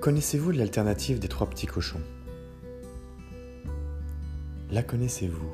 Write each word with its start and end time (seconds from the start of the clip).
Connaissez-vous 0.00 0.52
l'alternative 0.52 1.18
des 1.18 1.26
trois 1.26 1.50
petits 1.50 1.66
cochons? 1.66 2.00
La 4.70 4.84
connaissez-vous? 4.84 5.50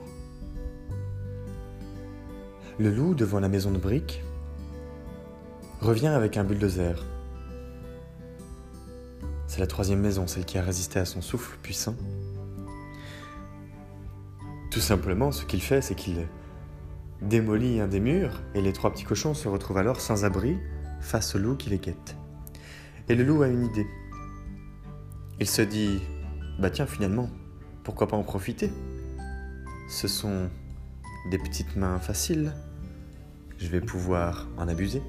Le 2.78 2.90
loup 2.90 3.14
devant 3.14 3.40
la 3.40 3.48
maison 3.48 3.70
de 3.70 3.78
briques 3.78 4.22
revient 5.80 6.08
avec 6.08 6.36
un 6.36 6.44
bulldozer. 6.44 7.02
C'est 9.46 9.60
la 9.60 9.66
troisième 9.66 10.00
maison, 10.00 10.26
celle 10.26 10.44
qui 10.44 10.58
a 10.58 10.62
résisté 10.62 10.98
à 10.98 11.06
son 11.06 11.22
souffle 11.22 11.56
puissant. 11.62 11.96
Tout 14.70 14.80
simplement, 14.80 15.32
ce 15.32 15.46
qu'il 15.46 15.62
fait, 15.62 15.80
c'est 15.80 15.94
qu'il 15.94 16.26
démolit 17.22 17.80
un 17.80 17.88
des 17.88 18.00
murs 18.00 18.42
et 18.54 18.60
les 18.60 18.74
trois 18.74 18.92
petits 18.92 19.04
cochons 19.04 19.32
se 19.32 19.48
retrouvent 19.48 19.78
alors 19.78 20.02
sans 20.02 20.26
abri 20.26 20.58
face 21.00 21.34
au 21.34 21.38
loup 21.38 21.56
qui 21.56 21.70
les 21.70 21.78
guette. 21.78 22.16
Et 23.08 23.14
le 23.14 23.24
loup 23.24 23.40
a 23.40 23.48
une 23.48 23.64
idée. 23.64 23.86
Il 25.40 25.48
se 25.48 25.62
dit 25.62 26.00
Bah 26.58 26.70
tiens, 26.70 26.86
finalement, 26.86 27.28
pourquoi 27.82 28.06
pas 28.08 28.16
en 28.16 28.22
profiter? 28.22 28.70
Ce 29.88 30.08
sont 30.08 30.48
des 31.30 31.38
petites 31.38 31.76
mains 31.76 31.98
faciles. 31.98 32.52
Je 33.58 33.68
vais 33.68 33.80
pouvoir 33.80 34.48
en 34.56 34.68
abuser. 34.68 35.02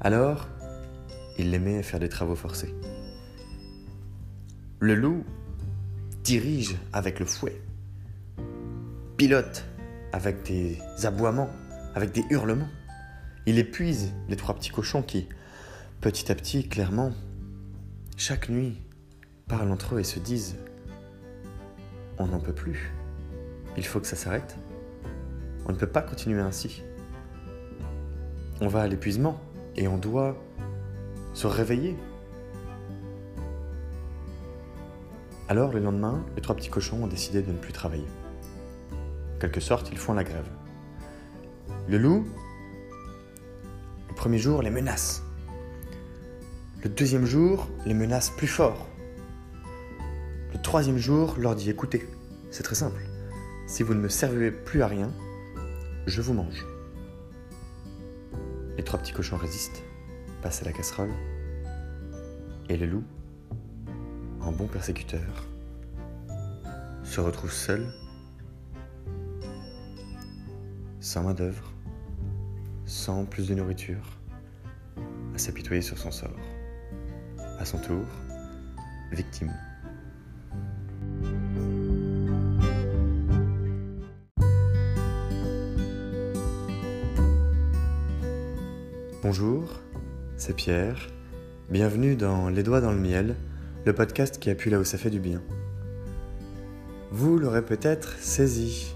Alors, 0.00 0.48
il 1.38 1.54
à 1.54 1.82
faire 1.82 2.00
des 2.00 2.08
travaux 2.08 2.36
forcés. 2.36 2.74
Le 4.80 4.94
loup 4.94 5.24
dirige 6.22 6.76
avec 6.92 7.20
le 7.20 7.26
fouet, 7.26 7.60
pilote 9.16 9.64
avec 10.12 10.42
des 10.44 10.78
aboiements, 11.04 11.50
avec 11.94 12.12
des 12.12 12.24
hurlements. 12.30 12.68
Il 13.46 13.58
épuise 13.58 14.12
les 14.28 14.36
trois 14.36 14.54
petits 14.54 14.70
cochons 14.70 15.02
qui, 15.02 15.26
petit 16.00 16.30
à 16.30 16.34
petit, 16.34 16.68
clairement, 16.68 17.12
chaque 18.16 18.48
nuit, 18.48 18.80
parlent 19.48 19.70
entre 19.72 19.96
eux 19.96 20.00
et 20.00 20.04
se 20.04 20.20
disent 20.20 20.56
On 22.18 22.28
n'en 22.28 22.38
peut 22.38 22.52
plus. 22.52 22.92
Il 23.76 23.84
faut 23.84 23.98
que 24.00 24.06
ça 24.06 24.16
s'arrête. 24.16 24.56
On 25.66 25.72
ne 25.72 25.76
peut 25.76 25.88
pas 25.88 26.02
continuer 26.02 26.40
ainsi. 26.40 26.82
On 28.60 28.68
va 28.68 28.82
à 28.82 28.86
l'épuisement 28.86 29.40
et 29.76 29.88
on 29.88 29.98
doit 29.98 30.36
se 31.32 31.48
réveiller. 31.48 31.96
Alors, 35.48 35.72
le 35.72 35.80
lendemain, 35.80 36.24
les 36.36 36.42
trois 36.42 36.54
petits 36.54 36.70
cochons 36.70 37.02
ont 37.02 37.06
décidé 37.08 37.42
de 37.42 37.50
ne 37.50 37.58
plus 37.58 37.72
travailler. 37.72 38.06
En 39.34 39.38
quelque 39.40 39.60
sorte, 39.60 39.90
ils 39.90 39.98
font 39.98 40.14
la 40.14 40.24
grève. 40.24 40.48
Le 41.88 41.98
loup, 41.98 42.24
le 44.08 44.14
premier 44.14 44.38
jour, 44.38 44.62
les 44.62 44.70
menace. 44.70 45.23
Le 46.84 46.90
deuxième 46.90 47.24
jour, 47.24 47.70
les 47.86 47.94
menace 47.94 48.28
plus 48.28 48.46
fort. 48.46 48.86
Le 50.52 50.60
troisième 50.60 50.98
jour, 50.98 51.34
leur 51.38 51.54
dit 51.54 51.70
écoutez, 51.70 52.06
c'est 52.50 52.62
très 52.62 52.74
simple. 52.74 53.00
Si 53.66 53.82
vous 53.82 53.94
ne 53.94 54.00
me 54.00 54.10
servez 54.10 54.50
plus 54.50 54.82
à 54.82 54.86
rien, 54.86 55.10
je 56.06 56.20
vous 56.20 56.34
mange. 56.34 56.66
Les 58.76 58.84
trois 58.84 59.00
petits 59.00 59.14
cochons 59.14 59.38
résistent, 59.38 59.82
passent 60.42 60.60
à 60.60 60.66
la 60.66 60.72
casserole, 60.72 61.14
et 62.68 62.76
le 62.76 62.84
loup, 62.84 63.04
en 64.42 64.52
bon 64.52 64.66
persécuteur, 64.66 65.46
se 67.02 67.18
retrouve 67.18 67.50
seul, 67.50 67.86
sans 71.00 71.22
main-d'œuvre, 71.22 71.72
sans 72.84 73.24
plus 73.24 73.48
de 73.48 73.54
nourriture, 73.54 74.18
à 75.34 75.38
s'apitoyer 75.38 75.80
sur 75.80 75.96
son 75.96 76.10
sort. 76.10 76.53
À 77.58 77.64
son 77.64 77.78
tour, 77.78 78.04
victime. 79.12 79.52
Bonjour, 89.22 89.80
c'est 90.36 90.54
Pierre. 90.54 91.08
Bienvenue 91.70 92.16
dans 92.16 92.48
Les 92.48 92.62
Doigts 92.62 92.80
dans 92.80 92.92
le 92.92 92.98
Miel, 92.98 93.36
le 93.86 93.92
podcast 93.94 94.38
qui 94.38 94.50
appuie 94.50 94.70
là 94.70 94.78
où 94.78 94.84
ça 94.84 94.98
fait 94.98 95.10
du 95.10 95.20
bien. 95.20 95.40
Vous 97.10 97.38
l'aurez 97.38 97.62
peut-être 97.62 98.18
saisi. 98.18 98.94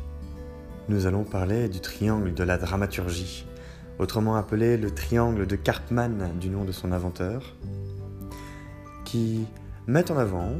Nous 0.88 1.06
allons 1.06 1.24
parler 1.24 1.68
du 1.68 1.80
triangle 1.80 2.34
de 2.34 2.42
la 2.44 2.58
dramaturgie, 2.58 3.46
autrement 3.98 4.36
appelé 4.36 4.76
le 4.76 4.90
triangle 4.90 5.46
de 5.46 5.56
Karpman 5.56 6.32
du 6.38 6.50
nom 6.50 6.64
de 6.64 6.72
son 6.72 6.92
inventeur, 6.92 7.56
qui 9.08 9.46
met 9.86 10.10
en 10.10 10.18
avant 10.18 10.52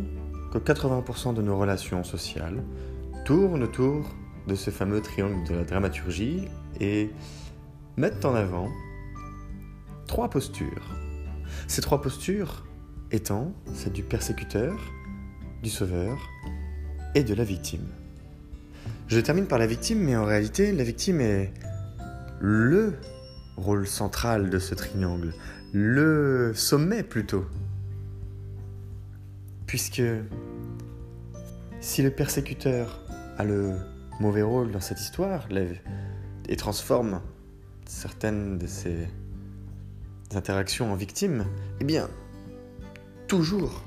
que 0.55 0.59
80% 0.59 1.35
de 1.35 1.43
nos 1.43 1.59
relations 1.59 2.03
sociales 2.03 2.63
tournent 3.27 3.63
autour 3.63 4.07
de 4.47 4.55
ce 4.55 4.71
fameux 4.71 5.03
triangle 5.03 5.47
de 5.47 5.55
la 5.55 5.65
dramaturgie 5.65 6.49
et 6.81 7.11
mettent 7.99 8.25
en 8.25 8.35
avant 8.35 8.71
trois 10.07 10.31
postures. 10.31 10.97
Ces 11.67 11.83
trois 11.83 12.01
postures 12.01 12.65
étant 13.13 13.53
celle 13.75 13.93
du 13.93 14.03
persécuteur, 14.03 14.75
du 15.63 15.69
sauveur 15.69 16.17
et 17.15 17.25
de 17.25 17.35
la 17.35 17.45
victime. 17.45 17.87
Je 19.09 19.21
termine 19.21 19.47
par 19.47 19.59
la 19.59 19.67
victime, 19.67 19.99
mais 19.99 20.17
en 20.17 20.25
réalité, 20.25 20.73
la 20.73 20.85
victime 20.85 21.21
est 21.21 21.53
le 22.41 22.95
rôle 23.59 23.87
central 23.87 24.49
de 24.49 24.59
ce 24.59 24.75
triangle, 24.75 25.35
le 25.75 26.53
sommet 26.55 27.03
plutôt. 27.03 27.45
Puisque 29.69 30.03
si 31.81 32.03
le 32.03 32.11
persécuteur 32.11 33.05
a 33.37 33.45
le 33.45 33.77
mauvais 34.19 34.41
rôle 34.41 34.73
dans 34.73 34.81
cette 34.81 34.99
histoire 34.99 35.47
et 36.49 36.57
transforme 36.57 37.21
certaines 37.85 38.57
de 38.57 38.67
ses 38.67 39.09
interactions 40.35 40.91
en 40.91 40.97
victime, 40.97 41.45
eh 41.81 41.85
bien, 41.85 42.09
toujours, 43.27 43.85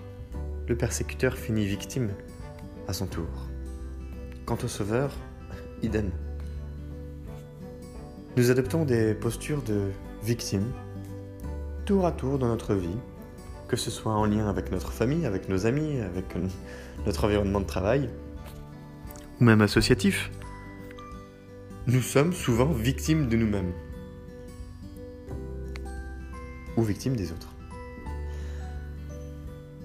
le 0.67 0.77
persécuteur 0.77 1.35
finit 1.35 1.65
victime 1.65 2.11
à 2.87 2.93
son 2.93 3.07
tour. 3.07 3.49
Quant 4.45 4.59
au 4.63 4.67
sauveur, 4.67 5.11
idem. 5.81 6.11
Nous 8.37 8.51
adoptons 8.51 8.85
des 8.85 9.15
postures 9.15 9.63
de 9.63 9.89
victime, 10.21 10.71
tour 11.85 12.05
à 12.05 12.11
tour 12.11 12.37
dans 12.37 12.49
notre 12.49 12.75
vie, 12.75 12.99
que 13.71 13.77
ce 13.77 13.89
soit 13.89 14.11
en 14.11 14.25
lien 14.25 14.49
avec 14.49 14.69
notre 14.69 14.91
famille, 14.91 15.25
avec 15.25 15.47
nos 15.47 15.65
amis, 15.65 16.01
avec 16.01 16.25
notre 17.05 17.23
environnement 17.23 17.61
de 17.61 17.65
travail, 17.65 18.09
ou 19.39 19.45
même 19.45 19.61
associatif. 19.61 20.29
Nous 21.87 22.01
sommes 22.01 22.33
souvent 22.33 22.65
victimes 22.65 23.29
de 23.29 23.37
nous-mêmes 23.37 23.71
ou 26.75 26.83
victime 26.83 27.15
des 27.15 27.31
autres. 27.31 27.47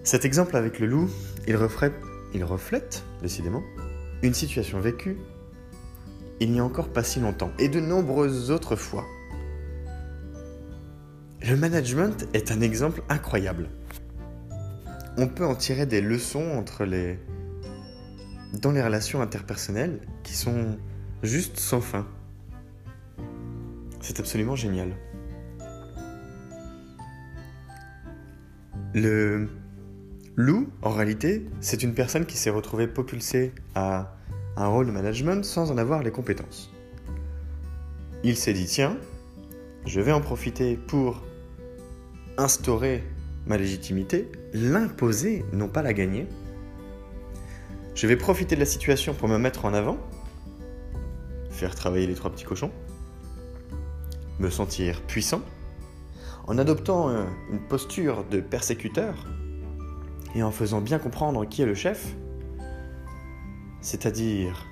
Cet 0.03 0.25
exemple 0.25 0.57
avec 0.57 0.81
le 0.81 0.89
loup, 0.89 1.09
il 1.47 1.55
reflète, 1.55 3.05
décidément, 3.23 3.63
une 4.25 4.35
situation 4.35 4.81
vécue 4.81 5.17
il 6.41 6.51
n'y 6.51 6.61
a 6.61 6.65
encore 6.65 6.89
pas 6.89 7.03
si 7.03 7.21
longtemps 7.21 7.53
et 7.59 7.69
de 7.69 7.81
nombreuses 7.81 8.51
autres 8.51 8.77
fois. 8.77 9.07
Le 11.49 11.55
management 11.55 12.27
est 12.35 12.51
un 12.51 12.61
exemple 12.61 13.03
incroyable. 13.09 13.69
On 15.17 15.29
peut 15.29 15.47
en 15.47 15.55
tirer 15.55 15.87
des 15.87 16.01
leçons 16.01 16.57
entre 16.57 16.85
les 16.85 17.21
dans 18.61 18.73
les 18.73 18.83
relations 18.83 19.21
interpersonnelles 19.21 20.01
qui 20.25 20.35
sont 20.35 20.77
juste 21.23 21.59
sans 21.59 21.81
fin. 21.81 22.05
C'est 24.01 24.19
absolument 24.19 24.57
génial. 24.57 24.97
Le 28.93 29.49
loup, 30.35 30.69
en 30.83 30.91
réalité, 30.91 31.47
c'est 31.61 31.85
une 31.85 31.95
personne 31.95 32.27
qui 32.27 32.37
s'est 32.37 32.51
retrouvée 32.51 32.89
propulsée 32.89 33.53
à 33.77 34.17
un 34.57 34.67
rôle 34.67 34.87
de 34.87 34.93
management 34.93 35.45
sans 35.45 35.71
en 35.71 35.79
avoir 35.79 36.03
les 36.03 36.11
compétences. 36.11 36.73
Il 38.25 38.37
s'est 38.37 38.53
dit, 38.53 38.67
tiens, 38.67 38.97
je 39.85 40.01
vais 40.01 40.13
en 40.13 40.21
profiter 40.21 40.77
pour 40.77 41.23
instaurer 42.39 43.03
ma 43.47 43.57
légitimité, 43.57 44.31
l'imposer, 44.53 45.45
non 45.53 45.69
pas 45.69 45.83
la 45.83 45.93
gagner. 45.93 46.27
Je 47.95 48.07
vais 48.07 48.17
profiter 48.17 48.57
de 48.57 48.61
la 48.61 48.67
situation 48.67 49.15
pour 49.15 49.29
me 49.29 49.39
mettre 49.39 49.65
en 49.65 49.73
avant, 49.73 49.99
faire 51.51 51.75
travailler 51.75 52.07
les 52.07 52.15
trois 52.15 52.31
petits 52.31 52.45
cochons, 52.45 52.71
me 54.39 54.51
sentir 54.51 55.01
puissant, 55.03 55.41
en 56.47 56.59
adoptant 56.59 57.09
une 57.51 57.61
posture 57.61 58.25
de 58.25 58.41
persécuteur 58.41 59.15
et 60.35 60.43
en 60.43 60.51
faisant 60.51 60.81
bien 60.81 60.99
comprendre 60.99 61.47
qui 61.47 61.63
est 61.63 61.67
le 61.67 61.75
chef, 61.75 62.15
c'est-à-dire 63.81 64.67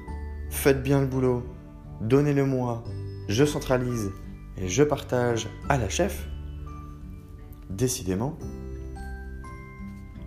faites 0.51 0.83
bien 0.83 1.01
le 1.01 1.07
boulot, 1.07 1.43
donnez-le-moi, 2.01 2.85
je 3.29 3.45
centralise 3.45 4.11
et 4.59 4.69
je 4.69 4.83
partage 4.83 5.49
à 5.69 5.79
la 5.79 5.89
chef, 5.89 6.29
décidément, 7.77 8.39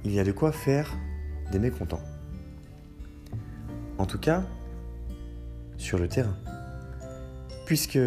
il 0.03 0.13
y 0.13 0.19
a 0.19 0.23
de 0.23 0.31
quoi 0.31 0.51
faire 0.51 0.95
des 1.51 1.59
mécontents. 1.59 2.03
En 3.97 4.05
tout 4.05 4.19
cas, 4.19 4.44
sur 5.77 5.97
le 5.97 6.07
terrain. 6.07 6.35
Puisque 7.65 7.99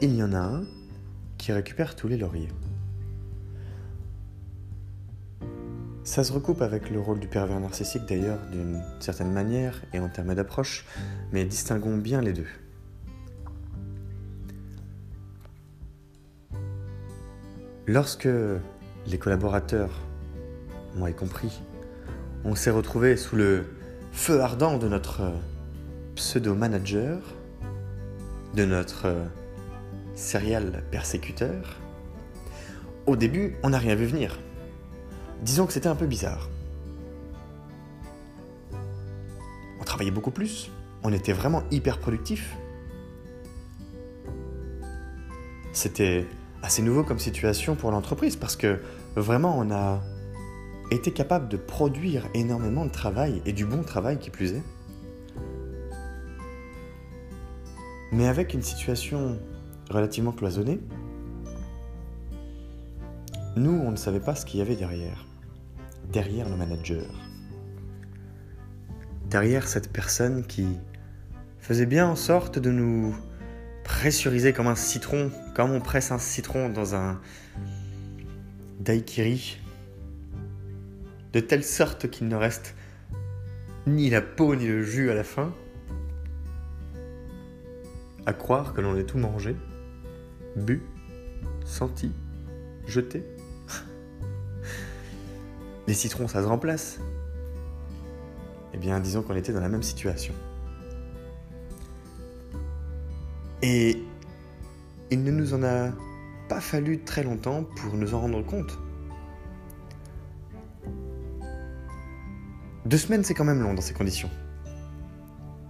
il 0.00 0.14
y 0.14 0.22
en 0.22 0.32
a 0.32 0.38
un 0.38 0.64
qui 1.38 1.52
récupère 1.52 1.96
tous 1.96 2.08
les 2.08 2.16
lauriers. 2.16 2.48
Ça 6.04 6.24
se 6.24 6.32
recoupe 6.32 6.62
avec 6.62 6.90
le 6.90 7.00
rôle 7.00 7.20
du 7.20 7.28
pervers 7.28 7.60
narcissique 7.60 8.06
d'ailleurs 8.08 8.38
d'une 8.50 8.82
certaine 8.98 9.32
manière 9.32 9.82
et 9.92 10.00
en 10.00 10.08
termes 10.08 10.34
d'approche, 10.34 10.84
mais 11.32 11.44
distinguons 11.44 11.96
bien 11.96 12.20
les 12.20 12.32
deux. 12.32 12.48
Lorsque 17.92 18.28
les 19.08 19.18
collaborateurs, 19.18 19.90
moi 20.94 21.10
y 21.10 21.12
compris, 21.12 21.60
on 22.44 22.54
s'est 22.54 22.70
retrouvés 22.70 23.16
sous 23.16 23.34
le 23.34 23.64
feu 24.12 24.40
ardent 24.40 24.78
de 24.78 24.86
notre 24.86 25.22
pseudo-manager, 26.14 27.20
de 28.54 28.64
notre 28.64 29.12
serial 30.14 30.84
persécuteur, 30.92 31.80
au 33.06 33.16
début, 33.16 33.56
on 33.64 33.70
n'a 33.70 33.78
rien 33.78 33.96
vu 33.96 34.06
venir. 34.06 34.38
Disons 35.42 35.66
que 35.66 35.72
c'était 35.72 35.88
un 35.88 35.96
peu 35.96 36.06
bizarre. 36.06 36.48
On 39.80 39.84
travaillait 39.84 40.12
beaucoup 40.12 40.30
plus, 40.30 40.70
on 41.02 41.12
était 41.12 41.32
vraiment 41.32 41.64
hyper 41.72 41.98
productif. 41.98 42.54
C'était 45.72 46.28
assez 46.62 46.82
nouveau 46.82 47.04
comme 47.04 47.18
situation 47.18 47.74
pour 47.74 47.90
l'entreprise 47.90 48.36
parce 48.36 48.56
que 48.56 48.80
vraiment 49.16 49.58
on 49.58 49.70
a 49.70 50.00
été 50.90 51.12
capable 51.12 51.48
de 51.48 51.56
produire 51.56 52.26
énormément 52.34 52.84
de 52.84 52.90
travail 52.90 53.42
et 53.46 53.52
du 53.52 53.64
bon 53.64 53.82
travail 53.82 54.18
qui 54.18 54.30
plus 54.30 54.52
est. 54.52 54.62
Mais 58.12 58.26
avec 58.26 58.54
une 58.54 58.62
situation 58.62 59.38
relativement 59.88 60.32
cloisonnée, 60.32 60.80
nous, 63.56 63.72
on 63.72 63.90
ne 63.90 63.96
savait 63.96 64.20
pas 64.20 64.34
ce 64.34 64.46
qu'il 64.46 64.58
y 64.58 64.62
avait 64.62 64.76
derrière. 64.76 65.26
Derrière 66.12 66.48
le 66.48 66.56
manager. 66.56 67.04
Derrière 69.28 69.68
cette 69.68 69.92
personne 69.92 70.44
qui 70.44 70.66
faisait 71.58 71.86
bien 71.86 72.08
en 72.08 72.16
sorte 72.16 72.58
de 72.58 72.70
nous 72.70 73.14
pressuriser 73.84 74.52
comme 74.52 74.66
un 74.66 74.74
citron, 74.74 75.30
comme 75.54 75.72
on 75.72 75.80
presse 75.80 76.12
un 76.12 76.18
citron 76.18 76.68
dans 76.68 76.94
un 76.94 77.20
daiquiri, 78.80 79.58
de 81.32 81.40
telle 81.40 81.64
sorte 81.64 82.10
qu'il 82.10 82.28
ne 82.28 82.36
reste 82.36 82.74
ni 83.86 84.10
la 84.10 84.20
peau 84.20 84.54
ni 84.54 84.66
le 84.66 84.82
jus 84.82 85.10
à 85.10 85.14
la 85.14 85.24
fin, 85.24 85.52
à 88.26 88.32
croire 88.32 88.74
que 88.74 88.80
l'on 88.80 88.96
ait 88.96 89.04
tout 89.04 89.18
mangé, 89.18 89.56
bu, 90.56 90.82
senti, 91.64 92.12
jeté. 92.86 93.24
Les 95.86 95.94
citrons, 95.94 96.28
ça 96.28 96.42
se 96.42 96.46
remplace. 96.46 97.00
Eh 98.72 98.78
bien, 98.78 99.00
disons 99.00 99.22
qu'on 99.22 99.36
était 99.36 99.52
dans 99.52 99.60
la 99.60 99.68
même 99.68 99.82
situation. 99.82 100.34
Et 103.62 104.02
il 105.10 105.22
ne 105.22 105.30
nous 105.30 105.54
en 105.54 105.62
a 105.62 105.90
pas 106.48 106.60
fallu 106.60 107.00
très 107.00 107.22
longtemps 107.22 107.64
pour 107.64 107.94
nous 107.94 108.14
en 108.14 108.20
rendre 108.20 108.44
compte. 108.44 108.78
Deux 112.86 112.96
semaines, 112.96 113.22
c'est 113.22 113.34
quand 113.34 113.44
même 113.44 113.62
long 113.62 113.74
dans 113.74 113.82
ces 113.82 113.94
conditions. 113.94 114.30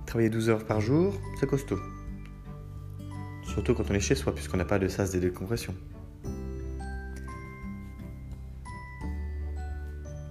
Travailler 0.06 0.30
12 0.30 0.48
heures 0.48 0.64
par 0.64 0.80
jour, 0.80 1.14
c'est 1.38 1.46
costaud. 1.46 1.78
Surtout 3.42 3.74
quand 3.74 3.90
on 3.90 3.94
est 3.94 4.00
chez 4.00 4.14
soi, 4.14 4.34
puisqu'on 4.34 4.56
n'a 4.56 4.64
pas 4.64 4.78
de 4.78 4.88
sas 4.88 5.10
de 5.10 5.18
décompression. 5.18 5.74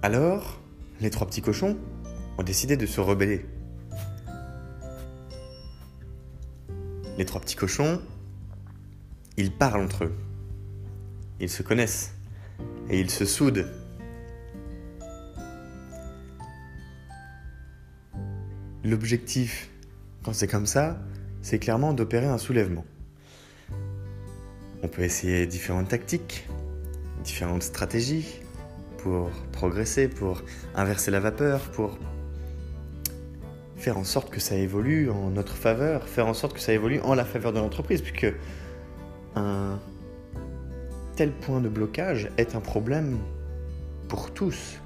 Alors, 0.02 0.58
les 1.00 1.10
trois 1.10 1.26
petits 1.26 1.42
cochons 1.42 1.76
ont 2.38 2.42
décidé 2.42 2.78
de 2.78 2.86
se 2.86 3.00
rebeller. 3.00 3.44
Les 7.20 7.26
trois 7.26 7.42
petits 7.42 7.54
cochons, 7.54 8.00
ils 9.36 9.52
parlent 9.52 9.82
entre 9.82 10.04
eux. 10.04 10.14
Ils 11.38 11.50
se 11.50 11.62
connaissent 11.62 12.14
et 12.88 12.98
ils 12.98 13.10
se 13.10 13.26
soudent. 13.26 13.66
L'objectif, 18.84 19.68
quand 20.22 20.32
c'est 20.32 20.46
comme 20.46 20.64
ça, 20.64 20.98
c'est 21.42 21.58
clairement 21.58 21.92
d'opérer 21.92 22.24
un 22.24 22.38
soulèvement. 22.38 22.86
On 24.82 24.88
peut 24.88 25.02
essayer 25.02 25.46
différentes 25.46 25.88
tactiques, 25.88 26.48
différentes 27.22 27.64
stratégies 27.64 28.40
pour 28.96 29.28
progresser, 29.52 30.08
pour 30.08 30.42
inverser 30.74 31.10
la 31.10 31.20
vapeur, 31.20 31.70
pour 31.72 31.98
faire 33.80 33.96
en 33.96 34.04
sorte 34.04 34.28
que 34.28 34.40
ça 34.40 34.56
évolue 34.56 35.10
en 35.10 35.30
notre 35.30 35.54
faveur, 35.54 36.06
faire 36.06 36.26
en 36.26 36.34
sorte 36.34 36.52
que 36.52 36.60
ça 36.60 36.74
évolue 36.74 37.00
en 37.00 37.14
la 37.14 37.24
faveur 37.24 37.54
de 37.54 37.58
l'entreprise, 37.58 38.02
puisque 38.02 38.32
un 39.34 39.78
tel 41.16 41.32
point 41.32 41.60
de 41.60 41.68
blocage 41.70 42.30
est 42.36 42.54
un 42.54 42.60
problème 42.60 43.18
pour 44.08 44.32
tous. 44.32 44.78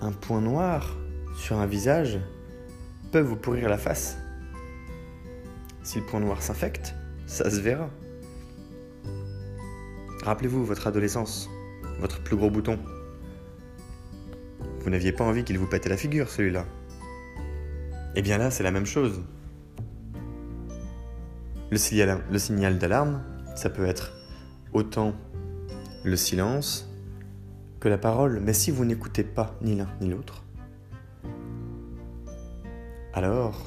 Un 0.00 0.10
point 0.10 0.40
noir 0.40 0.96
sur 1.36 1.58
un 1.58 1.66
visage 1.66 2.18
peut 3.12 3.20
vous 3.20 3.36
pourrir 3.36 3.68
la 3.68 3.78
face. 3.78 4.18
Si 5.84 6.00
le 6.00 6.06
point 6.06 6.18
noir 6.18 6.42
s'infecte, 6.42 6.96
ça 7.26 7.48
se 7.48 7.60
verra. 7.60 7.88
Rappelez-vous 10.24 10.64
votre 10.64 10.88
adolescence, 10.88 11.48
votre 12.00 12.20
plus 12.24 12.36
gros 12.36 12.50
bouton. 12.50 12.76
Vous 14.86 14.92
n'aviez 14.92 15.10
pas 15.10 15.24
envie 15.24 15.42
qu'il 15.42 15.58
vous 15.58 15.66
pète 15.66 15.86
la 15.86 15.96
figure, 15.96 16.30
celui-là. 16.30 16.64
Eh 18.14 18.22
bien 18.22 18.38
là, 18.38 18.52
c'est 18.52 18.62
la 18.62 18.70
même 18.70 18.86
chose. 18.86 19.20
Le 21.72 22.30
le 22.30 22.38
signal 22.38 22.78
d'alarme, 22.78 23.20
ça 23.56 23.68
peut 23.68 23.84
être 23.84 24.12
autant 24.72 25.12
le 26.04 26.14
silence 26.14 26.88
que 27.80 27.88
la 27.88 27.98
parole, 27.98 28.38
mais 28.38 28.52
si 28.52 28.70
vous 28.70 28.84
n'écoutez 28.84 29.24
pas 29.24 29.56
ni 29.60 29.74
l'un 29.74 29.88
ni 30.00 30.08
l'autre, 30.08 30.44
alors 33.12 33.66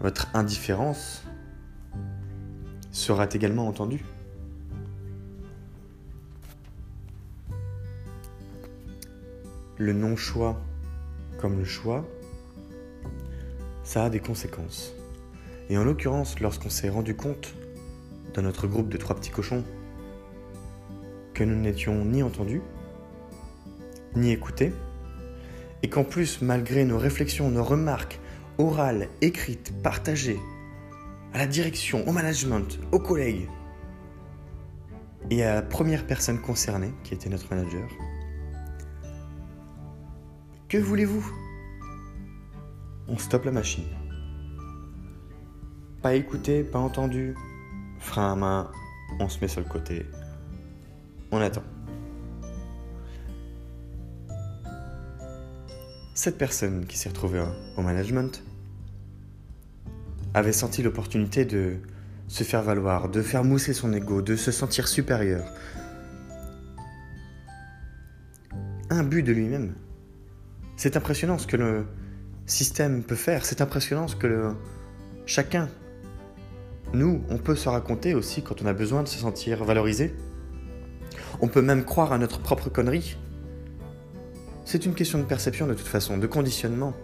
votre 0.00 0.28
indifférence 0.32 1.24
sera 2.90 3.26
également 3.30 3.68
entendue. 3.68 4.06
Le 9.80 9.94
non-choix 9.94 10.60
comme 11.38 11.58
le 11.58 11.64
choix, 11.64 12.06
ça 13.82 14.04
a 14.04 14.10
des 14.10 14.20
conséquences. 14.20 14.94
Et 15.70 15.78
en 15.78 15.84
l'occurrence, 15.84 16.38
lorsqu'on 16.38 16.68
s'est 16.68 16.90
rendu 16.90 17.16
compte 17.16 17.54
dans 18.34 18.42
notre 18.42 18.66
groupe 18.66 18.90
de 18.90 18.98
trois 18.98 19.16
petits 19.16 19.30
cochons 19.30 19.64
que 21.32 21.44
nous 21.44 21.56
n'étions 21.56 22.04
ni 22.04 22.22
entendus, 22.22 22.60
ni 24.16 24.32
écoutés, 24.32 24.74
et 25.82 25.88
qu'en 25.88 26.04
plus, 26.04 26.42
malgré 26.42 26.84
nos 26.84 26.98
réflexions, 26.98 27.48
nos 27.48 27.64
remarques, 27.64 28.20
orale, 28.58 29.08
écrite, 29.22 29.72
partagée, 29.82 30.38
à 31.32 31.38
la 31.38 31.46
direction, 31.46 32.06
au 32.06 32.12
management, 32.12 32.78
aux 32.92 33.00
collègues, 33.00 33.48
et 35.30 35.42
à 35.42 35.54
la 35.54 35.62
première 35.62 36.06
personne 36.06 36.38
concernée, 36.38 36.92
qui 37.02 37.14
était 37.14 37.30
notre 37.30 37.48
manager. 37.48 37.88
Que 40.70 40.78
voulez-vous? 40.78 41.28
On 43.08 43.18
stoppe 43.18 43.44
la 43.44 43.50
machine. 43.50 43.88
Pas 46.00 46.14
écouté, 46.14 46.62
pas 46.62 46.78
entendu, 46.78 47.34
frein 47.98 48.30
à 48.30 48.36
main, 48.36 48.70
on 49.18 49.28
se 49.28 49.40
met 49.40 49.48
sur 49.48 49.62
le 49.62 49.66
côté, 49.66 50.06
on 51.32 51.40
attend. 51.40 51.64
Cette 56.14 56.38
personne 56.38 56.86
qui 56.86 56.96
s'est 56.96 57.08
retrouvée 57.08 57.42
au 57.76 57.82
management 57.82 58.40
avait 60.34 60.52
senti 60.52 60.84
l'opportunité 60.84 61.44
de 61.44 61.78
se 62.28 62.44
faire 62.44 62.62
valoir, 62.62 63.08
de 63.08 63.22
faire 63.22 63.42
mousser 63.42 63.74
son 63.74 63.92
ego, 63.92 64.22
de 64.22 64.36
se 64.36 64.52
sentir 64.52 64.86
supérieur. 64.86 65.44
Un 68.88 69.02
but 69.02 69.24
de 69.24 69.32
lui-même. 69.32 69.74
C'est 70.80 70.96
impressionnant 70.96 71.36
ce 71.36 71.46
que 71.46 71.58
le 71.58 71.84
système 72.46 73.02
peut 73.02 73.14
faire, 73.14 73.44
c'est 73.44 73.60
impressionnant 73.60 74.08
ce 74.08 74.16
que 74.16 74.54
chacun, 75.26 75.68
nous, 76.94 77.22
on 77.28 77.36
peut 77.36 77.54
se 77.54 77.68
raconter 77.68 78.14
aussi 78.14 78.40
quand 78.40 78.62
on 78.62 78.66
a 78.66 78.72
besoin 78.72 79.02
de 79.02 79.08
se 79.08 79.18
sentir 79.18 79.62
valorisé. 79.62 80.14
On 81.42 81.48
peut 81.48 81.60
même 81.60 81.84
croire 81.84 82.14
à 82.14 82.18
notre 82.18 82.40
propre 82.40 82.70
connerie. 82.70 83.18
C'est 84.64 84.86
une 84.86 84.94
question 84.94 85.18
de 85.18 85.24
perception 85.24 85.66
de 85.66 85.74
toute 85.74 85.86
façon, 85.86 86.16
de 86.16 86.26
conditionnement 86.26 86.94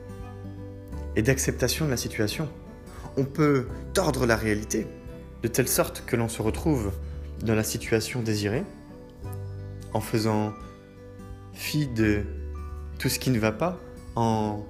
et 1.15 1.21
d'acceptation 1.21 1.85
de 1.85 1.91
la 1.91 1.99
situation. 1.99 2.49
On 3.19 3.27
peut 3.27 3.67
tordre 3.93 4.25
la 4.25 4.37
réalité 4.37 4.87
de 5.43 5.49
telle 5.49 5.69
sorte 5.69 6.03
que 6.07 6.17
l'on 6.17 6.31
se 6.31 6.41
retrouve 6.41 6.93
dans 7.45 7.55
la 7.55 7.63
situation 7.63 8.23
désirée 8.23 8.65
en 9.93 10.01
faisant 10.01 10.55
fi 11.53 11.87
de 11.89 12.25
tout 12.99 13.09
ce 13.09 13.19
qui 13.19 13.31
ne 13.31 13.39
va 13.39 13.53
pas, 13.53 13.79
en 14.15 14.65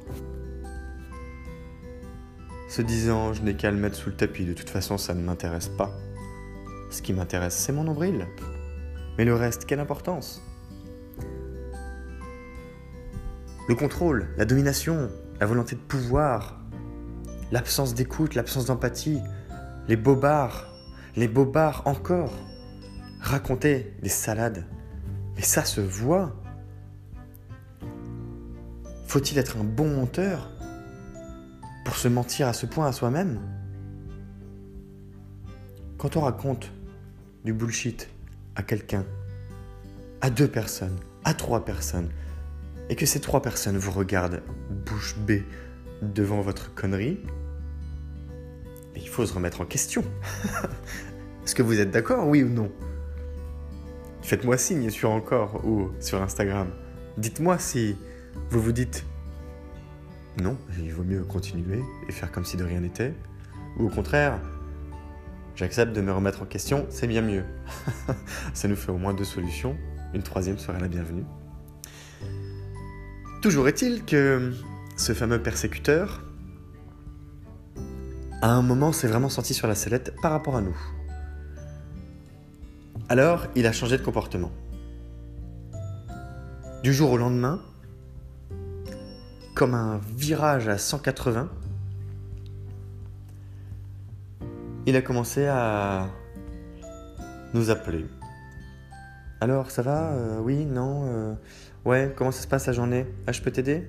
se 2.68 2.82
disant 2.82 3.32
je 3.32 3.42
n'ai 3.42 3.54
qu'à 3.54 3.70
le 3.70 3.76
mettre 3.76 3.96
sous 3.96 4.10
le 4.10 4.16
tapis, 4.16 4.44
de 4.44 4.52
toute 4.52 4.70
façon 4.70 4.98
ça 4.98 5.14
ne 5.14 5.22
m'intéresse 5.22 5.68
pas. 5.68 5.90
Ce 6.90 7.02
qui 7.02 7.12
m'intéresse 7.12 7.54
c'est 7.54 7.72
mon 7.72 7.84
nombril. 7.84 8.26
Mais 9.18 9.24
le 9.24 9.34
reste, 9.34 9.64
quelle 9.64 9.80
importance? 9.80 10.42
Le 13.68 13.74
contrôle, 13.74 14.28
la 14.36 14.44
domination, 14.44 15.10
la 15.40 15.46
volonté 15.46 15.74
de 15.74 15.80
pouvoir, 15.80 16.60
l'absence 17.50 17.94
d'écoute, 17.94 18.34
l'absence 18.34 18.66
d'empathie, 18.66 19.20
les 19.88 19.96
bobards, 19.96 20.66
les 21.16 21.28
bobards 21.28 21.82
encore. 21.86 22.32
Raconter 23.20 23.94
des 24.02 24.08
salades. 24.08 24.66
Mais 25.34 25.42
ça 25.42 25.64
se 25.64 25.80
voit. 25.80 26.36
Faut-il 29.16 29.38
être 29.38 29.56
un 29.56 29.64
bon 29.64 29.88
monteur 29.88 30.50
pour 31.86 31.96
se 31.96 32.06
mentir 32.06 32.48
à 32.48 32.52
ce 32.52 32.66
point 32.66 32.86
à 32.86 32.92
soi-même? 32.92 33.40
Quand 35.96 36.18
on 36.18 36.20
raconte 36.20 36.70
du 37.42 37.54
bullshit 37.54 38.10
à 38.56 38.62
quelqu'un, 38.62 39.06
à 40.20 40.28
deux 40.28 40.48
personnes, 40.48 40.98
à 41.24 41.32
trois 41.32 41.64
personnes, 41.64 42.10
et 42.90 42.94
que 42.94 43.06
ces 43.06 43.18
trois 43.18 43.40
personnes 43.40 43.78
vous 43.78 43.90
regardent 43.90 44.42
bouche 44.84 45.16
bée 45.16 45.46
devant 46.02 46.42
votre 46.42 46.74
connerie, 46.74 47.18
il 48.96 49.08
faut 49.08 49.24
se 49.24 49.32
remettre 49.32 49.62
en 49.62 49.64
question. 49.64 50.04
Est-ce 51.42 51.54
que 51.54 51.62
vous 51.62 51.80
êtes 51.80 51.90
d'accord, 51.90 52.28
oui 52.28 52.42
ou 52.42 52.50
non? 52.50 52.70
Faites-moi 54.20 54.58
signe 54.58 54.90
sur 54.90 55.08
encore 55.08 55.64
ou 55.64 55.90
sur 56.00 56.20
Instagram. 56.20 56.68
Dites-moi 57.16 57.58
si 57.58 57.96
vous 58.50 58.60
vous 58.60 58.72
dites 58.72 59.04
non, 60.42 60.58
il 60.78 60.92
vaut 60.92 61.02
mieux 61.02 61.24
continuer 61.24 61.82
et 62.08 62.12
faire 62.12 62.30
comme 62.30 62.44
si 62.44 62.58
de 62.58 62.64
rien 62.64 62.80
n'était, 62.80 63.14
ou 63.78 63.86
au 63.86 63.88
contraire, 63.88 64.38
j'accepte 65.54 65.94
de 65.94 66.02
me 66.02 66.12
remettre 66.12 66.42
en 66.42 66.44
question, 66.44 66.86
c'est 66.90 67.06
bien 67.06 67.22
mieux. 67.22 67.44
Ça 68.54 68.68
nous 68.68 68.76
fait 68.76 68.92
au 68.92 68.98
moins 68.98 69.14
deux 69.14 69.24
solutions, 69.24 69.76
une 70.12 70.22
troisième 70.22 70.58
serait 70.58 70.78
la 70.78 70.88
bienvenue. 70.88 71.24
Toujours 73.40 73.66
est-il 73.66 74.04
que 74.04 74.52
ce 74.98 75.14
fameux 75.14 75.42
persécuteur, 75.42 76.22
à 78.42 78.50
un 78.50 78.62
moment, 78.62 78.92
s'est 78.92 79.08
vraiment 79.08 79.30
senti 79.30 79.54
sur 79.54 79.68
la 79.68 79.74
sellette 79.74 80.14
par 80.20 80.32
rapport 80.32 80.56
à 80.56 80.60
nous. 80.60 80.76
Alors, 83.08 83.46
il 83.54 83.66
a 83.66 83.72
changé 83.72 83.96
de 83.96 84.02
comportement. 84.02 84.52
Du 86.82 86.92
jour 86.92 87.10
au 87.10 87.16
lendemain, 87.16 87.62
comme 89.56 89.72
un 89.72 89.98
virage 90.14 90.68
à 90.68 90.76
180, 90.76 91.48
il 94.84 94.94
a 94.94 95.00
commencé 95.00 95.46
à 95.46 96.08
nous 97.54 97.70
appeler. 97.70 98.04
Alors, 99.40 99.70
ça 99.70 99.80
va 99.80 100.12
euh, 100.12 100.40
Oui, 100.40 100.66
non 100.66 101.04
euh, 101.06 101.34
Ouais, 101.86 102.12
comment 102.14 102.32
ça 102.32 102.42
se 102.42 102.46
passe 102.46 102.66
la 102.66 102.74
journée? 102.74 103.06
Ah, 103.26 103.32
je 103.32 103.40
peux 103.40 103.50
t'aider? 103.50 103.88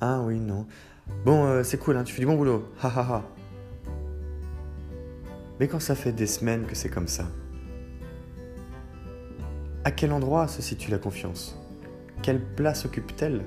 Ah, 0.00 0.22
oui, 0.22 0.40
non. 0.40 0.66
Bon, 1.26 1.44
euh, 1.44 1.62
c'est 1.62 1.76
cool, 1.76 1.98
hein, 1.98 2.04
tu 2.04 2.14
fais 2.14 2.20
du 2.20 2.26
bon 2.26 2.36
boulot. 2.36 2.72
Ha 2.82 2.88
ha 2.88 3.00
ha. 3.00 3.22
Mais 5.60 5.68
quand 5.68 5.80
ça 5.80 5.94
fait 5.94 6.12
des 6.12 6.26
semaines 6.26 6.64
que 6.64 6.74
c'est 6.74 6.88
comme 6.88 7.08
ça, 7.08 7.26
à 9.84 9.90
quel 9.90 10.12
endroit 10.12 10.48
se 10.48 10.62
situe 10.62 10.90
la 10.90 10.98
confiance? 10.98 11.58
Quelle 12.22 12.40
place 12.40 12.86
occupe-t-elle? 12.86 13.42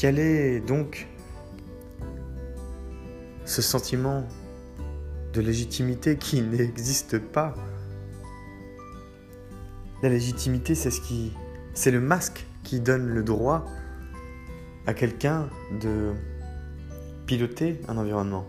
Quel 0.00 0.18
est 0.18 0.60
donc 0.60 1.06
ce 3.44 3.60
sentiment 3.60 4.26
de 5.34 5.42
légitimité 5.42 6.16
qui 6.16 6.40
n'existe 6.40 7.18
pas? 7.18 7.54
La 10.02 10.08
légitimité, 10.08 10.74
c'est 10.74 10.90
ce 10.90 11.02
qui 11.02 11.34
c'est 11.74 11.90
le 11.90 12.00
masque 12.00 12.46
qui 12.64 12.80
donne 12.80 13.08
le 13.08 13.22
droit 13.22 13.66
à 14.86 14.94
quelqu'un 14.94 15.50
de 15.82 16.12
piloter 17.26 17.78
un 17.86 17.98
environnement. 17.98 18.48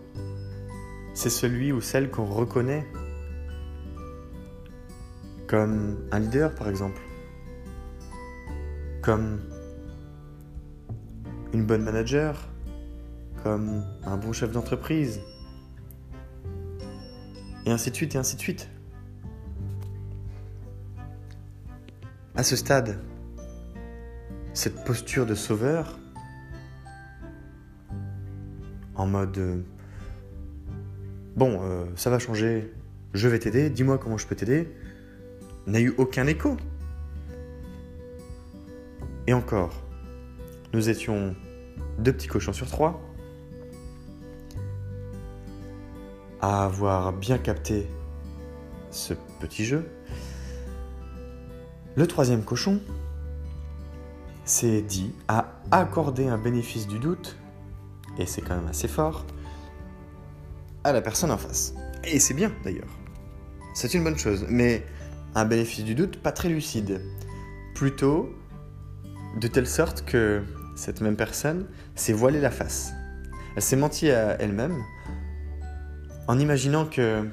C'est 1.14 1.30
celui 1.30 1.74
ou 1.74 1.82
celle 1.82 2.10
qu'on 2.10 2.28
reconnaît 2.28 2.88
comme 5.48 5.98
un 6.14 6.20
leader 6.20 6.56
par 6.56 6.70
exemple, 6.70 7.02
comme 9.02 9.42
une 11.54 11.66
bonne 11.66 11.84
manager, 11.84 12.48
comme 13.44 13.84
un 14.04 14.18
bon 14.18 14.34
chef 14.34 14.52
d'entreprise, 14.52 15.22
et 17.66 17.72
ainsi 17.72 17.92
de 17.92 17.96
suite, 17.96 18.16
et 18.16 18.18
ainsi 18.18 18.36
de 18.36 18.42
suite. 18.42 18.70
À 22.36 22.44
ce 22.44 22.56
stade, 22.56 23.00
cette 24.54 24.84
posture 24.86 25.26
de 25.26 25.36
sauveur, 25.36 26.00
en 28.96 29.08
mode 29.08 29.38
euh, 29.38 29.62
bon, 31.36 31.60
euh, 31.62 31.86
ça 31.96 32.10
va 32.10 32.20
changer, 32.20 32.74
je 33.14 33.28
vais 33.28 33.40
t'aider, 33.40 33.70
dis-moi 33.70 33.98
comment 33.98 34.18
je 34.18 34.28
peux 34.28 34.36
t'aider, 34.36 34.74
n'a 35.68 35.80
eu 35.80 35.94
aucun 35.98 36.28
écho. 36.28 36.58
Et 39.28 39.34
encore, 39.34 39.84
nous 40.74 40.90
étions 40.90 41.36
deux 42.00 42.14
petits 42.14 42.28
cochons 42.28 42.54
sur 42.54 42.70
trois 42.70 43.02
à 46.42 46.66
avoir 46.66 47.14
bien 47.14 47.38
capté 47.38 47.88
ce 48.90 49.14
petit 49.40 49.66
jeu. 49.66 49.90
Le 51.96 52.08
troisième 52.08 52.44
cochon 52.44 52.82
s'est 54.46 54.82
dit 54.82 55.14
à 55.28 55.60
accorder 55.70 56.28
un 56.28 56.38
bénéfice 56.38 56.88
du 56.88 57.00
doute, 57.00 57.38
et 58.18 58.26
c'est 58.26 58.42
quand 58.42 58.56
même 58.56 58.68
assez 58.68 58.88
fort, 58.88 59.26
à 60.84 60.92
la 60.92 61.02
personne 61.02 61.32
en 61.32 61.38
face. 61.38 61.74
Et 62.04 62.20
c'est 62.20 62.34
bien 62.34 62.52
d'ailleurs. 62.64 62.90
C'est 63.76 63.94
une 63.94 64.04
bonne 64.04 64.18
chose, 64.18 64.46
mais 64.50 64.86
un 65.36 65.46
bénéfice 65.46 65.84
du 65.84 65.96
doute 65.96 66.22
pas 66.22 66.32
très 66.32 66.50
lucide. 66.50 67.02
Plutôt 67.76 68.30
de 69.40 69.48
telle 69.48 69.68
sorte 69.68 70.04
que 70.06 70.44
cette 70.82 71.02
même 71.02 71.16
personne 71.16 71.68
s'est 71.94 72.12
voilée 72.12 72.42
la 72.42 72.50
face. 72.50 72.94
Elle 73.56 73.62
s'est 73.62 73.76
menti 73.76 74.10
à 74.10 74.42
elle-même 74.42 74.82
en 76.28 76.40
imaginant 76.40 76.86
que 76.86 77.30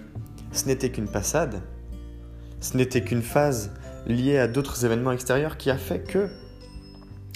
ce 0.53 0.67
n'était 0.67 0.91
qu'une 0.91 1.09
passade, 1.09 1.63
ce 2.61 2.77
n'était 2.77 3.01
qu'une 3.01 3.23
phase 3.23 3.73
liée 4.07 4.37
à 4.37 4.49
d'autres 4.49 4.85
événements 4.85 5.13
extérieurs 5.13 5.57
qui 5.57 5.71
a 5.71 5.79
fait 5.79 6.01
que 6.01 6.29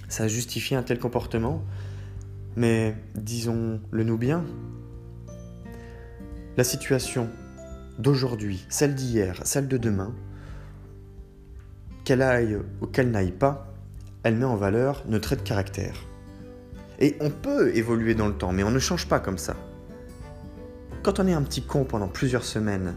ça 0.08 0.24
a 0.24 0.28
justifié 0.28 0.76
un 0.76 0.82
tel 0.82 0.98
comportement. 0.98 1.64
Mais 2.56 2.94
disons-le 3.14 4.04
nous 4.04 4.18
bien, 4.18 4.44
la 6.58 6.64
situation 6.64 7.30
d'aujourd'hui, 7.98 8.66
celle 8.68 8.94
d'hier, 8.94 9.40
celle 9.44 9.66
de 9.66 9.78
demain, 9.78 10.14
qu'elle 12.04 12.20
aille 12.20 12.58
ou 12.82 12.86
qu'elle 12.86 13.10
n'aille 13.10 13.32
pas, 13.32 13.71
elle 14.22 14.36
met 14.36 14.44
en 14.44 14.56
valeur 14.56 15.02
nos 15.06 15.18
traits 15.18 15.40
de 15.40 15.48
caractère. 15.48 15.94
Et 16.98 17.16
on 17.20 17.30
peut 17.30 17.74
évoluer 17.74 18.14
dans 18.14 18.28
le 18.28 18.34
temps, 18.34 18.52
mais 18.52 18.62
on 18.62 18.70
ne 18.70 18.78
change 18.78 19.08
pas 19.08 19.18
comme 19.18 19.38
ça. 19.38 19.56
Quand 21.02 21.18
on 21.18 21.26
est 21.26 21.32
un 21.32 21.42
petit 21.42 21.62
con 21.62 21.84
pendant 21.84 22.06
plusieurs 22.06 22.44
semaines, 22.44 22.94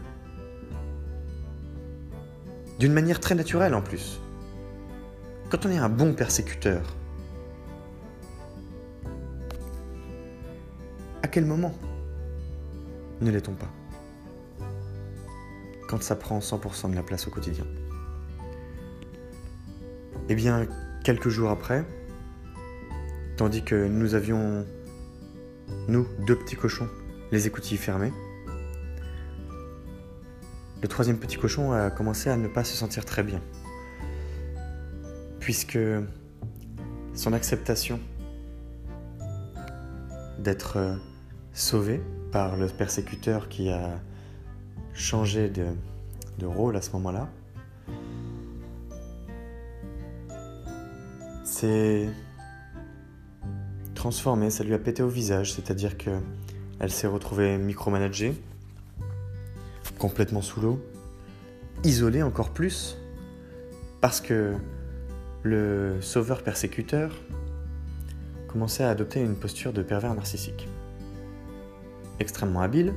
d'une 2.78 2.92
manière 2.92 3.18
très 3.18 3.34
naturelle 3.34 3.74
en 3.74 3.82
plus, 3.82 4.20
quand 5.50 5.66
on 5.66 5.70
est 5.70 5.78
un 5.78 5.88
bon 5.88 6.12
persécuteur, 6.12 6.82
à 11.22 11.28
quel 11.28 11.44
moment 11.44 11.74
ne 13.20 13.30
l'est-on 13.30 13.54
pas? 13.54 13.70
Quand 15.88 16.02
ça 16.02 16.14
prend 16.14 16.38
100% 16.38 16.90
de 16.90 16.96
la 16.96 17.02
place 17.02 17.26
au 17.26 17.30
quotidien? 17.30 17.64
Eh 20.28 20.34
bien, 20.34 20.66
quelques 21.06 21.28
jours 21.28 21.50
après, 21.50 21.84
tandis 23.36 23.62
que 23.62 23.86
nous 23.86 24.16
avions, 24.16 24.66
nous, 25.86 26.04
deux 26.26 26.34
petits 26.34 26.56
cochons, 26.56 26.88
les 27.30 27.46
écoutilles 27.46 27.78
fermés, 27.78 28.12
le 30.82 30.88
troisième 30.88 31.16
petit 31.16 31.36
cochon 31.36 31.70
a 31.70 31.90
commencé 31.92 32.28
à 32.28 32.36
ne 32.36 32.48
pas 32.48 32.64
se 32.64 32.74
sentir 32.74 33.04
très 33.04 33.22
bien. 33.22 33.40
Puisque 35.38 35.78
son 37.14 37.32
acceptation 37.32 38.00
d'être 40.40 40.76
euh, 40.76 40.96
sauvé 41.52 42.02
par 42.32 42.56
le 42.56 42.66
persécuteur 42.66 43.48
qui 43.48 43.70
a 43.70 44.00
changé 44.92 45.50
de 45.50 46.46
rôle 46.46 46.74
à 46.76 46.82
ce 46.82 46.90
moment-là, 46.94 47.28
s'est 51.56 52.10
transformé, 53.94 54.50
ça 54.50 54.62
lui 54.62 54.74
a 54.74 54.78
pété 54.78 55.02
au 55.02 55.08
visage, 55.08 55.54
c'est-à-dire 55.54 55.96
que 55.96 56.10
elle 56.80 56.90
s'est 56.90 57.06
retrouvée 57.06 57.56
micromanagée, 57.56 58.34
complètement 59.98 60.42
sous 60.42 60.60
l'eau, 60.60 60.84
isolée 61.82 62.22
encore 62.22 62.50
plus, 62.50 62.98
parce 64.02 64.20
que 64.20 64.52
le 65.44 65.96
sauveur 66.02 66.42
persécuteur 66.42 67.14
commençait 68.48 68.84
à 68.84 68.90
adopter 68.90 69.22
une 69.22 69.34
posture 69.34 69.72
de 69.72 69.82
pervers 69.82 70.14
narcissique. 70.14 70.68
Extrêmement 72.20 72.60
habile, 72.60 72.92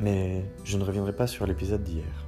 mais 0.00 0.46
je 0.64 0.78
ne 0.78 0.84
reviendrai 0.84 1.14
pas 1.14 1.26
sur 1.26 1.46
l'épisode 1.46 1.82
d'hier. 1.82 2.25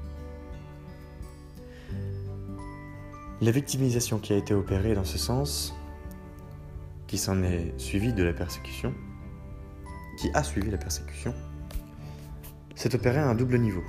La 3.40 3.52
victimisation 3.52 4.18
qui 4.18 4.33
a 4.33 4.37
été 4.37 4.52
opérée 4.52 4.95
dans 4.95 5.04
ce 5.04 5.16
sens, 5.16 5.73
qui 7.07 7.18
s'en 7.18 7.45
est 7.45 7.73
suivie 7.78 8.12
de 8.12 8.25
la 8.25 8.33
persécution, 8.33 8.92
qui 10.18 10.28
a 10.35 10.42
suivi 10.42 10.68
la 10.73 10.76
persécution, 10.76 11.33
s'est 12.75 12.92
opérée 12.97 13.21
à 13.21 13.28
un 13.28 13.37
double 13.37 13.59
niveau. 13.59 13.85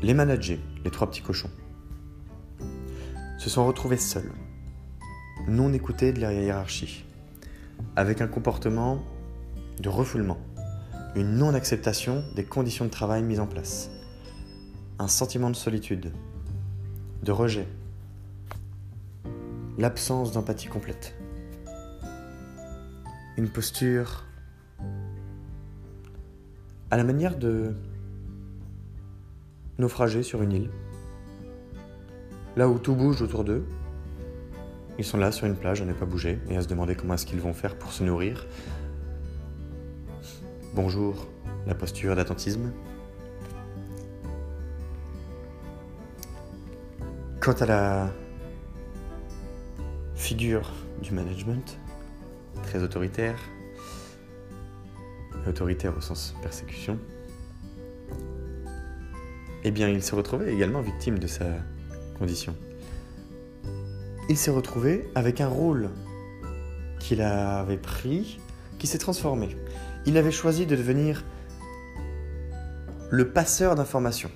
Les 0.00 0.14
managers, 0.14 0.58
les 0.86 0.90
trois 0.90 1.06
petits 1.10 1.20
cochons, 1.20 1.50
se 3.36 3.50
sont 3.50 3.66
retrouvés 3.66 3.98
seuls, 3.98 4.32
non 5.46 5.70
écoutés 5.74 6.14
de 6.14 6.22
la 6.22 6.32
hiérarchie, 6.32 7.04
avec 7.94 8.22
un 8.22 8.26
comportement 8.26 9.04
de 9.80 9.90
refoulement, 9.90 10.38
une 11.14 11.36
non-acceptation 11.36 12.24
des 12.34 12.44
conditions 12.44 12.86
de 12.86 12.90
travail 12.90 13.22
mises 13.22 13.40
en 13.40 13.46
place, 13.46 13.90
un 14.98 15.08
sentiment 15.08 15.50
de 15.50 15.56
solitude, 15.56 16.10
de 17.24 17.32
rejet, 17.32 17.66
l'absence 19.78 20.32
d'empathie 20.32 20.68
complète, 20.68 21.16
une 23.38 23.48
posture 23.48 24.24
à 26.90 26.96
la 26.98 27.04
manière 27.04 27.38
de 27.38 27.74
naufrager 29.78 30.22
sur 30.22 30.42
une 30.42 30.52
île, 30.52 30.70
là 32.56 32.68
où 32.68 32.78
tout 32.78 32.94
bouge 32.94 33.22
autour 33.22 33.42
d'eux. 33.42 33.64
Ils 34.98 35.04
sont 35.04 35.18
là 35.18 35.32
sur 35.32 35.46
une 35.46 35.56
plage 35.56 35.82
à 35.82 35.86
ne 35.86 35.92
pas 35.92 36.06
bouger 36.06 36.38
et 36.48 36.56
à 36.56 36.62
se 36.62 36.68
demander 36.68 36.94
comment 36.94 37.14
est-ce 37.14 37.26
qu'ils 37.26 37.40
vont 37.40 37.54
faire 37.54 37.76
pour 37.76 37.90
se 37.90 38.04
nourrir. 38.04 38.46
Bonjour, 40.74 41.26
la 41.66 41.74
posture 41.74 42.14
d'attentisme. 42.14 42.70
Quant 47.44 47.52
à 47.52 47.66
la 47.66 48.10
figure 50.14 50.72
du 51.02 51.12
management, 51.12 51.78
très 52.62 52.82
autoritaire, 52.82 53.38
autoritaire 55.46 55.94
au 55.94 56.00
sens 56.00 56.34
persécution, 56.40 56.98
eh 59.62 59.70
bien 59.70 59.90
il 59.90 60.02
s'est 60.02 60.16
retrouvé 60.16 60.54
également 60.54 60.80
victime 60.80 61.18
de 61.18 61.26
sa 61.26 61.44
condition. 62.18 62.56
Il 64.30 64.38
s'est 64.38 64.50
retrouvé 64.50 65.06
avec 65.14 65.42
un 65.42 65.48
rôle 65.48 65.90
qu'il 66.98 67.20
avait 67.20 67.76
pris, 67.76 68.40
qui 68.78 68.86
s'est 68.86 68.96
transformé. 68.96 69.54
Il 70.06 70.16
avait 70.16 70.32
choisi 70.32 70.64
de 70.64 70.76
devenir 70.76 71.22
le 73.10 73.28
passeur 73.28 73.74
d'informations. 73.74 74.30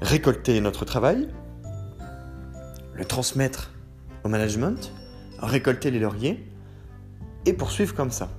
Récolter 0.00 0.58
notre 0.62 0.86
travail, 0.86 1.28
le 2.94 3.04
transmettre 3.04 3.72
au 4.24 4.28
management, 4.28 4.92
récolter 5.38 5.90
les 5.90 5.98
lauriers 5.98 6.46
et 7.46 7.52
poursuivre 7.52 7.94
comme 7.94 8.10
ça. 8.10 8.30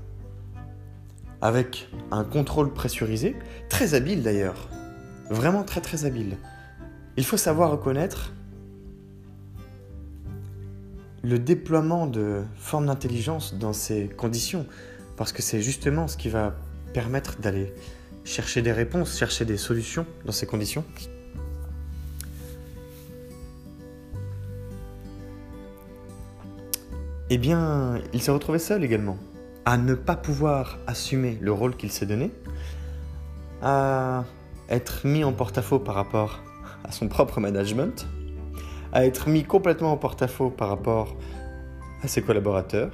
Avec 1.41 1.89
un 2.11 2.23
contrôle 2.23 2.73
pressurisé, 2.73 3.35
très 3.69 3.95
habile 3.95 4.23
d'ailleurs, 4.23 4.69
vraiment 5.29 5.63
très 5.63 5.81
très 5.81 6.05
habile. 6.05 6.37
Il 7.17 7.25
faut 7.25 7.37
savoir 7.37 7.71
reconnaître 7.71 8.33
le 11.21 11.39
déploiement 11.39 12.07
de 12.07 12.43
formes 12.55 12.87
d'intelligence 12.87 13.55
dans 13.55 13.73
ces 13.73 14.07
conditions, 14.07 14.65
parce 15.17 15.31
que 15.31 15.41
c'est 15.41 15.61
justement 15.61 16.07
ce 16.07 16.17
qui 16.17 16.29
va 16.29 16.55
permettre 16.93 17.39
d'aller 17.39 17.73
chercher 18.23 18.61
des 18.61 18.71
réponses, 18.71 19.17
chercher 19.17 19.45
des 19.45 19.57
solutions 19.57 20.05
dans 20.25 20.31
ces 20.31 20.45
conditions. 20.45 20.85
Eh 27.29 27.37
bien, 27.37 27.99
il 28.13 28.21
s'est 28.21 28.31
retrouvé 28.31 28.59
seul 28.59 28.83
également, 28.83 29.17
à 29.65 29.77
ne 29.77 29.95
pas 29.95 30.15
pouvoir 30.15 30.77
assumer 30.87 31.37
le 31.41 31.51
rôle 31.51 31.75
qu'il 31.75 31.91
s'est 31.91 32.05
donné, 32.05 32.31
à 33.61 34.25
être 34.69 35.05
mis 35.05 35.23
en 35.23 35.31
porte-à-faux 35.31 35.79
par 35.79 35.95
rapport 35.95 36.41
à 36.83 36.91
son 36.91 37.07
propre 37.07 37.39
management, 37.39 38.07
à 38.91 39.05
être 39.05 39.29
mis 39.29 39.43
complètement 39.43 39.91
en 39.91 39.97
porte-à-faux 39.97 40.49
par 40.49 40.69
rapport 40.69 41.15
à 42.03 42.07
ses 42.07 42.21
collaborateurs, 42.21 42.91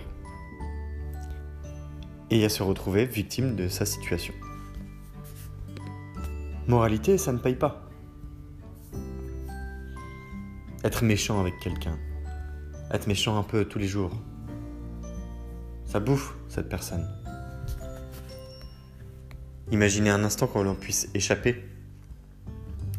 et 2.32 2.46
à 2.46 2.50
se 2.50 2.62
retrouver 2.64 3.06
victime 3.06 3.56
de 3.56 3.68
sa 3.68 3.86
situation. 3.86 4.34
Moralité, 6.68 7.18
ça 7.18 7.34
ne 7.34 7.40
paye 7.40 7.56
pas. 7.56 7.90
Être 10.84 11.04
méchant 11.04 11.40
avec 11.40 11.60
quelqu'un, 11.60 11.98
être 12.92 13.08
méchant 13.08 13.38
un 13.38 13.44
peu 13.44 13.66
tous 13.66 13.80
les 13.80 13.88
jours. 13.88 14.12
Ça 15.86 16.00
bouffe 16.00 16.36
cette 16.48 16.70
personne. 16.70 17.08
Imaginez 19.72 20.10
un 20.10 20.24
instant 20.24 20.48
qu'on 20.48 20.74
puisse 20.76 21.10
échapper 21.14 21.64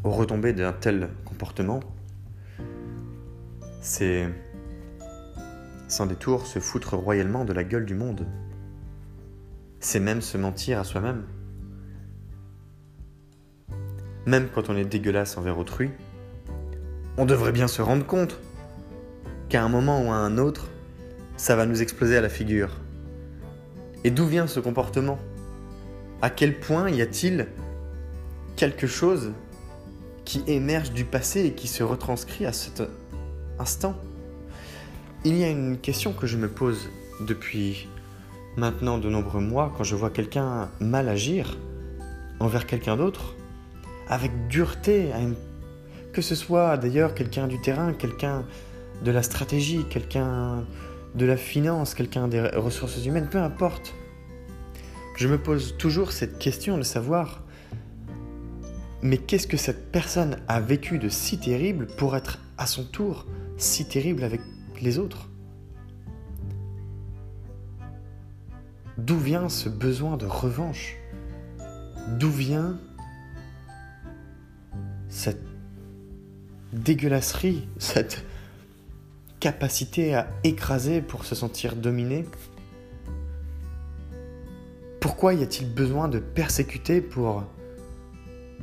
aux 0.05 0.11
retombées 0.11 0.53
d'un 0.53 0.73
tel 0.73 1.11
comportement. 1.25 1.81
C'est 3.81 4.29
sans 5.89 6.07
détour 6.07 6.47
se 6.47 6.61
foutre 6.61 6.95
royalement 6.97 7.45
de 7.45 7.53
la 7.53 7.65
gueule 7.65 7.87
du 7.87 7.95
monde. 7.95 8.27
C'est 9.81 9.99
même 9.99 10.21
se 10.21 10.39
mentir 10.39 10.79
à 10.79 10.85
soi-même. 10.85 11.25
Même 14.27 14.49
quand 14.55 14.69
on 14.69 14.77
est 14.77 14.85
dégueulasse 14.85 15.37
envers 15.37 15.59
autrui, 15.59 15.91
on 17.17 17.25
devrait 17.25 17.53
bien 17.53 17.67
se 17.67 17.83
rendre 17.83 18.07
compte 18.07 18.39
qu'à 19.51 19.65
un 19.65 19.69
moment 19.69 20.07
ou 20.07 20.11
à 20.11 20.15
un 20.15 20.39
autre, 20.39 20.69
ça 21.37 21.57
va 21.57 21.67
nous 21.67 21.83
exploser 21.83 22.17
à 22.17 22.21
la 22.21 22.29
figure. 22.29 22.71
Et 24.05 24.11
d'où 24.11 24.25
vient 24.25 24.47
ce 24.47 24.61
comportement? 24.61 25.19
À 26.23 26.31
quel 26.31 26.59
point 26.59 26.89
y 26.89 27.03
a-t-il 27.03 27.49
quelque 28.57 28.87
chose 28.87 29.33
qui 30.25 30.45
émerge 30.47 30.93
du 30.93 31.05
passé 31.05 31.45
et 31.47 31.53
qui 31.53 31.67
se 31.67 31.83
retranscrit 31.83 32.47
à 32.47 32.53
cet 32.53 32.83
instant? 33.59 33.97
Il 35.25 35.37
y 35.37 35.43
a 35.43 35.49
une 35.49 35.79
question 35.79 36.13
que 36.13 36.29
je 36.29 36.37
me 36.37 36.49
pose 36.49 36.89
depuis 37.21 37.89
maintenant 38.57 38.99
de 38.99 39.11
nombreux 39.11 39.41
mois 39.41 39.73
quand 39.77 39.85
je 39.85 39.97
vois 39.97 40.11
quelqu'un 40.11 40.71
mal 40.79 41.09
agir 41.09 41.59
envers 42.39 42.67
quelqu'un 42.67 42.97
d'autre, 42.97 43.35
avec 44.09 44.47
dureté, 44.49 45.11
que 46.13 46.23
ce 46.23 46.35
soit 46.35 46.77
d'ailleurs 46.77 47.15
quelqu'un 47.15 47.49
du 47.49 47.61
terrain, 47.61 47.93
quelqu'un 47.93 48.45
de 49.03 49.11
la 49.11 49.23
stratégie, 49.23 49.85
quelqu'un 49.89 50.65
de 51.15 51.27
la 51.27 51.37
finance, 51.37 51.95
quelqu'un 51.95 52.29
des 52.29 52.41
ressources 52.41 53.05
humaines, 53.05 53.29
peu 53.31 53.39
importe. 53.39 53.95
Je 55.17 55.29
me 55.29 55.39
pose 55.39 55.77
toujours 55.77 56.13
cette 56.13 56.39
question 56.39 56.79
de 56.79 56.83
savoir, 56.83 57.43
mais 59.03 59.19
qu'est-ce 59.19 59.47
que 59.47 59.57
cette 59.57 59.91
personne 59.93 60.39
a 60.49 60.61
vécu 60.61 60.99
de 60.99 61.09
si 61.09 61.39
terrible 61.39 61.87
pour 61.87 62.17
être 62.17 62.39
à 62.59 62.67
son 62.67 62.85
tour 62.85 63.27
si 63.57 63.87
terrible 63.87 64.25
avec 64.25 64.41
les 64.81 64.99
autres? 64.99 65.29
D'où 68.99 69.19
vient 69.19 69.49
ce 69.49 69.69
besoin 69.69 70.17
de 70.17 70.27
revanche? 70.27 70.97
D'où 72.19 72.31
vient 72.31 72.79
cette 75.09 75.43
dégueulasserie, 76.73 77.67
cette 77.79 78.25
capacité 79.41 80.15
à 80.15 80.29
écraser 80.45 81.01
pour 81.01 81.25
se 81.25 81.35
sentir 81.35 81.75
dominé, 81.75 82.25
pour 85.01 85.11
Pourquoi 85.21 85.35
y 85.35 85.43
a-t-il 85.43 85.71
besoin 85.71 86.09
de 86.09 86.19
persécuter 86.19 87.03
pour 87.03 87.45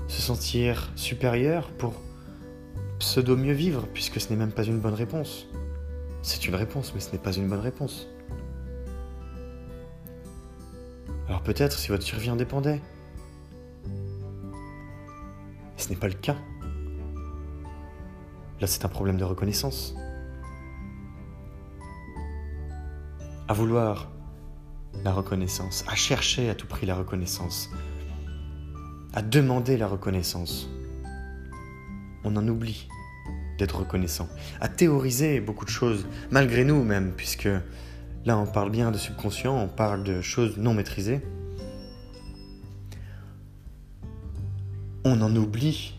se 0.07 0.21
sentir 0.21 0.91
supérieur, 0.95 1.69
pour 1.71 1.93
pseudo 2.97 3.35
mieux 3.35 3.53
vivre, 3.53 3.85
puisque 3.93 4.19
ce 4.19 4.29
n'est 4.29 4.37
même 4.37 4.51
pas 4.51 4.63
une 4.63 4.79
bonne 4.79 4.95
réponse? 4.95 5.47
C'est 6.23 6.47
une 6.47 6.55
réponse, 6.55 6.93
mais 6.95 6.99
ce 6.99 7.11
n'est 7.11 7.19
pas 7.19 7.33
une 7.33 7.47
bonne 7.47 7.59
réponse. 7.59 8.07
Alors 11.27 11.43
peut-être 11.43 11.77
si 11.77 11.89
votre 11.89 12.03
survie 12.03 12.31
en 12.31 12.35
dépendait. 12.35 12.81
ce 15.77 15.89
n'est 15.89 15.95
pas 15.95 16.07
le 16.07 16.15
cas. 16.15 16.35
Là, 18.59 18.67
c'est 18.67 18.83
un 18.83 18.89
problème 18.89 19.17
de 19.17 19.23
reconnaissance. 19.23 19.95
À 23.49 23.53
vouloir 23.53 24.11
la 25.05 25.13
reconnaissance, 25.13 25.85
à 25.87 25.95
chercher 25.95 26.49
à 26.49 26.55
tout 26.55 26.67
prix 26.67 26.85
la 26.85 26.95
reconnaissance, 26.95 27.69
à 29.13 29.21
demander 29.21 29.77
la 29.77 29.87
reconnaissance. 29.87 30.69
On 32.25 32.35
en 32.35 32.45
oublie 32.45 32.89
d'être 33.57 33.79
reconnaissant, 33.79 34.27
à 34.59 34.67
théoriser 34.67 35.39
beaucoup 35.39 35.63
de 35.63 35.69
choses, 35.69 36.05
malgré 36.29 36.65
nous 36.65 36.83
même, 36.83 37.13
puisque 37.15 37.47
là 38.25 38.37
on 38.37 38.45
parle 38.45 38.69
bien 38.69 38.91
de 38.91 38.97
subconscient, 38.97 39.55
on 39.55 39.69
parle 39.69 40.03
de 40.03 40.21
choses 40.21 40.57
non 40.57 40.73
maîtrisées. 40.73 41.21
On 45.05 45.21
en 45.21 45.33
oublie 45.35 45.93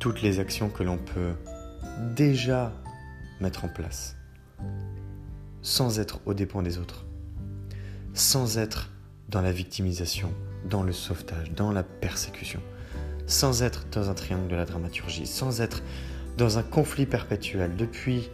toutes 0.00 0.20
les 0.20 0.40
actions 0.40 0.68
que 0.68 0.82
l'on 0.82 0.98
peut 0.98 1.34
déjà 2.16 2.72
mettre 3.40 3.64
en 3.64 3.68
place 3.68 4.17
sans 5.62 5.98
être 5.98 6.20
au 6.26 6.34
dépens 6.34 6.62
des 6.62 6.78
autres, 6.78 7.04
sans 8.14 8.58
être 8.58 8.90
dans 9.28 9.42
la 9.42 9.52
victimisation, 9.52 10.32
dans 10.68 10.82
le 10.82 10.92
sauvetage, 10.92 11.52
dans 11.52 11.72
la 11.72 11.82
persécution, 11.82 12.60
sans 13.26 13.62
être 13.62 13.86
dans 13.92 14.10
un 14.10 14.14
triangle 14.14 14.48
de 14.48 14.56
la 14.56 14.64
dramaturgie, 14.64 15.26
sans 15.26 15.60
être 15.60 15.82
dans 16.36 16.58
un 16.58 16.62
conflit 16.62 17.06
perpétuel 17.06 17.76
depuis 17.76 18.30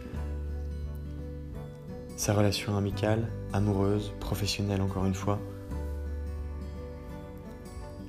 sa 2.15 2.33
relation 2.33 2.77
amicale, 2.77 3.27
amoureuse, 3.51 4.13
professionnelle 4.19 4.81
encore 4.81 5.05
une 5.05 5.15
fois. 5.15 5.39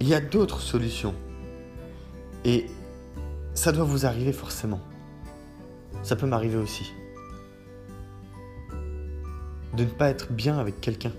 Il 0.01 0.07
y 0.07 0.15
a 0.15 0.21
d'autres 0.21 0.61
solutions. 0.61 1.15
Et 2.45 2.67
ça 3.55 3.73
doit 3.73 3.85
vous 3.85 4.07
arriver 4.07 4.33
forcément. 4.33 4.81
Ça 6.03 6.15
peut 6.15 6.27
m'arriver 6.27 6.57
aussi 6.57 6.93
de 9.77 9.85
ne 9.85 9.89
pas 9.89 10.09
être 10.09 10.33
bien 10.33 10.59
avec 10.59 10.81
quelqu'un, 10.81 11.13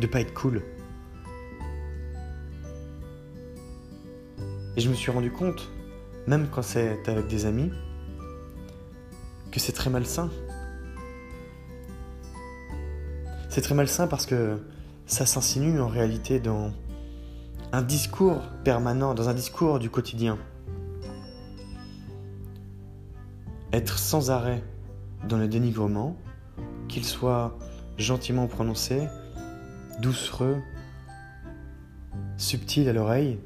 de 0.00 0.06
ne 0.06 0.10
pas 0.10 0.20
être 0.20 0.32
cool. 0.32 0.62
Et 4.76 4.80
je 4.80 4.88
me 4.88 4.94
suis 4.94 5.10
rendu 5.10 5.30
compte, 5.30 5.68
même 6.26 6.48
quand 6.50 6.62
c'est 6.62 7.06
avec 7.06 7.26
des 7.26 7.44
amis, 7.44 7.70
que 9.50 9.60
c'est 9.60 9.72
très 9.72 9.90
malsain. 9.90 10.30
C'est 13.50 13.60
très 13.60 13.74
malsain 13.74 14.06
parce 14.06 14.24
que 14.24 14.58
ça 15.04 15.26
s'insinue 15.26 15.78
en 15.78 15.88
réalité 15.88 16.40
dans 16.40 16.72
un 17.72 17.82
discours 17.82 18.40
permanent, 18.64 19.12
dans 19.12 19.28
un 19.28 19.34
discours 19.34 19.78
du 19.78 19.90
quotidien. 19.90 20.38
Être 23.74 23.98
sans 23.98 24.30
arrêt 24.30 24.62
dans 25.28 25.36
le 25.36 25.48
dénigrement, 25.48 26.16
qu'il 26.92 27.06
soit 27.06 27.56
gentiment 27.96 28.46
prononcé, 28.46 29.08
doucereux, 30.00 30.58
subtil 32.36 32.86
à 32.86 32.92
l'oreille, 32.92 33.38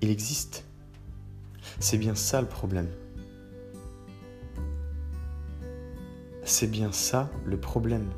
il 0.00 0.10
existe. 0.10 0.64
C'est 1.80 1.98
bien 1.98 2.14
ça 2.14 2.40
le 2.40 2.46
problème. 2.46 2.86
C'est 6.44 6.68
bien 6.68 6.92
ça 6.92 7.28
le 7.44 7.58
problème. 7.58 8.08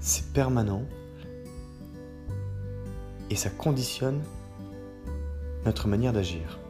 C'est 0.00 0.32
permanent 0.32 0.82
et 3.30 3.36
ça 3.36 3.48
conditionne 3.48 4.20
notre 5.64 5.86
manière 5.86 6.12
d'agir. 6.12 6.61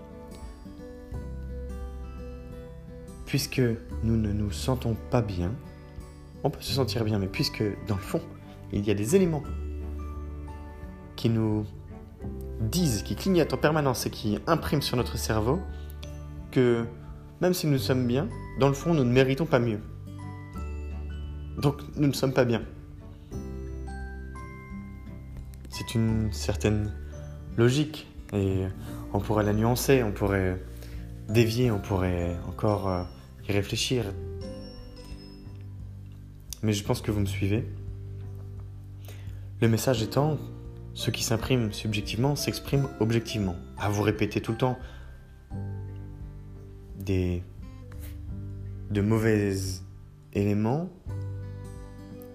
Puisque 3.33 3.63
nous 4.05 4.19
ne 4.19 4.31
nous 4.31 4.51
sentons 4.51 4.95
pas 5.11 5.23
bien, 5.23 5.55
on 6.45 6.51
peut 6.51 6.61
se 6.61 6.75
sentir 6.75 7.03
bien, 7.03 7.19
mais 7.19 7.29
puisque 7.29 7.63
dans 7.87 7.95
le 7.95 8.03
fond, 8.03 8.21
il 8.75 8.87
y 8.87 8.91
a 8.91 8.95
des 8.95 9.17
éléments 9.17 9.43
qui 11.17 11.31
nous 11.31 11.65
disent, 12.61 13.03
qui 13.03 13.17
clignotent 13.17 13.55
en 13.55 13.57
permanence 13.57 14.05
et 14.05 14.11
qui 14.11 14.39
impriment 14.47 14.83
sur 14.83 14.99
notre 14.99 15.17
cerveau 15.17 15.61
que 16.51 16.85
même 17.41 17.55
si 17.55 17.67
nous 17.67 17.79
sommes 17.79 18.07
bien, 18.07 18.29
dans 18.61 18.69
le 18.69 18.75
fond, 18.75 18.93
nous 18.93 19.03
ne 19.03 19.11
méritons 19.11 19.47
pas 19.47 19.61
mieux. 19.61 19.81
Donc 21.57 21.81
nous 21.97 22.09
ne 22.09 22.13
sommes 22.13 22.35
pas 22.35 22.45
bien. 22.45 22.61
C'est 25.71 25.95
une 25.95 26.31
certaine 26.35 26.93
logique 27.57 28.07
et 28.35 28.67
on 29.15 29.21
pourrait 29.21 29.45
la 29.45 29.55
nuancer, 29.55 30.03
on 30.03 30.13
pourrait 30.13 30.63
dévier, 31.31 31.71
on 31.71 31.79
pourrait 31.79 32.37
encore 32.47 32.89
euh, 32.89 33.03
y 33.49 33.53
réfléchir. 33.53 34.05
Mais 36.63 36.73
je 36.73 36.85
pense 36.85 37.01
que 37.01 37.11
vous 37.11 37.21
me 37.21 37.27
suivez. 37.27 37.65
Le 39.61 39.69
message 39.69 40.03
étant, 40.03 40.39
ce 40.95 41.11
qui 41.11 41.23
s'imprime 41.23 41.73
subjectivement 41.73 42.37
s'exprime 42.37 42.89
objectivement. 43.01 43.57
À 43.79 43.89
vous 43.89 44.03
répéter 44.03 44.41
tout 44.41 44.53
le 44.53 44.59
temps 44.59 44.79
des 46.99 47.43
de 48.91 49.01
mauvais 49.01 49.55
éléments, 50.35 50.91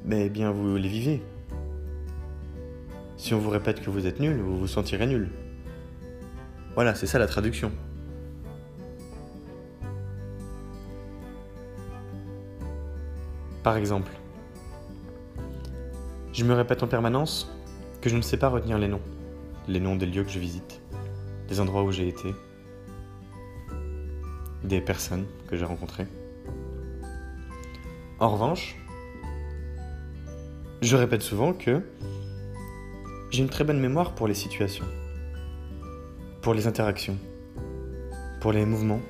mais 0.05 0.25
eh 0.25 0.29
bien 0.29 0.51
vous 0.51 0.75
les 0.75 0.89
vivez. 0.89 1.21
Si 3.17 3.33
on 3.33 3.39
vous 3.39 3.49
répète 3.49 3.81
que 3.81 3.89
vous 3.89 4.07
êtes 4.07 4.19
nul, 4.19 4.37
vous 4.37 4.57
vous 4.57 4.67
sentirez 4.67 5.05
nul. 5.05 5.29
Voilà, 6.75 6.95
c'est 6.95 7.07
ça 7.07 7.19
la 7.19 7.27
traduction. 7.27 7.71
Par 13.67 13.75
exemple, 13.75 14.13
je 16.31 16.45
me 16.45 16.53
répète 16.53 16.83
en 16.83 16.87
permanence 16.87 17.53
que 17.99 18.09
je 18.09 18.15
ne 18.15 18.21
sais 18.21 18.37
pas 18.37 18.47
retenir 18.47 18.77
les 18.77 18.87
noms, 18.87 19.01
les 19.67 19.81
noms 19.81 19.97
des 19.97 20.05
lieux 20.05 20.23
que 20.23 20.29
je 20.29 20.39
visite, 20.39 20.79
des 21.49 21.59
endroits 21.59 21.83
où 21.83 21.91
j'ai 21.91 22.07
été, 22.07 22.33
des 24.63 24.79
personnes 24.79 25.25
que 25.49 25.57
j'ai 25.57 25.65
rencontrées. 25.65 26.07
En 28.19 28.29
revanche, 28.29 28.77
je 30.81 30.95
répète 30.95 31.21
souvent 31.21 31.51
que 31.51 31.81
j'ai 33.31 33.41
une 33.43 33.49
très 33.49 33.65
bonne 33.65 33.81
mémoire 33.81 34.15
pour 34.15 34.29
les 34.29 34.33
situations, 34.33 34.85
pour 36.41 36.53
les 36.53 36.67
interactions, 36.67 37.17
pour 38.39 38.53
les 38.53 38.65
mouvements. 38.65 39.01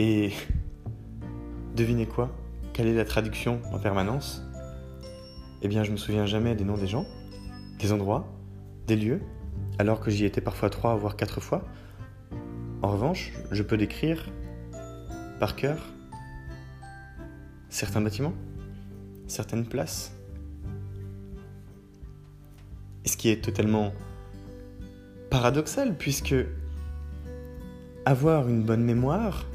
Et 0.00 0.32
Devinez 1.78 2.06
quoi? 2.06 2.28
Quelle 2.72 2.88
est 2.88 2.94
la 2.94 3.04
traduction 3.04 3.60
en 3.72 3.78
permanence? 3.78 4.42
Eh 5.62 5.68
bien, 5.68 5.84
je 5.84 5.92
me 5.92 5.96
souviens 5.96 6.26
jamais 6.26 6.56
des 6.56 6.64
noms 6.64 6.76
des 6.76 6.88
gens, 6.88 7.06
des 7.78 7.92
endroits, 7.92 8.26
des 8.88 8.96
lieux, 8.96 9.20
alors 9.78 10.00
que 10.00 10.10
j'y 10.10 10.24
étais 10.24 10.40
parfois 10.40 10.70
trois 10.70 10.96
voire 10.96 11.14
quatre 11.14 11.38
fois. 11.38 11.62
En 12.82 12.88
revanche, 12.88 13.32
je 13.52 13.62
peux 13.62 13.76
décrire 13.76 14.28
par 15.38 15.54
cœur 15.54 15.78
certains 17.68 18.00
bâtiments, 18.00 18.34
certaines 19.28 19.64
places. 19.64 20.12
ce 23.04 23.16
qui 23.16 23.28
est 23.28 23.40
totalement 23.40 23.92
paradoxal, 25.30 25.96
puisque 25.96 26.34
avoir 28.04 28.48
une 28.48 28.64
bonne 28.64 28.82
mémoire, 28.82 29.46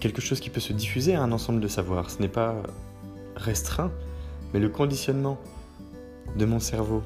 quelque 0.00 0.20
chose 0.20 0.40
qui 0.40 0.50
peut 0.50 0.60
se 0.60 0.72
diffuser 0.72 1.14
à 1.14 1.22
un 1.22 1.32
ensemble 1.32 1.60
de 1.60 1.68
savoirs. 1.68 2.10
Ce 2.10 2.20
n'est 2.20 2.28
pas 2.28 2.62
restreint, 3.36 3.90
mais 4.52 4.60
le 4.60 4.68
conditionnement 4.68 5.38
de 6.36 6.44
mon 6.44 6.60
cerveau 6.60 7.02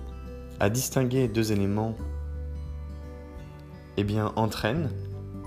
à 0.61 0.71
distinguer 0.71 1.29
deux 1.29 1.53
éléments 1.53 1.97
eh 3.97 4.05
bien, 4.05 4.33
entraîne 4.37 4.91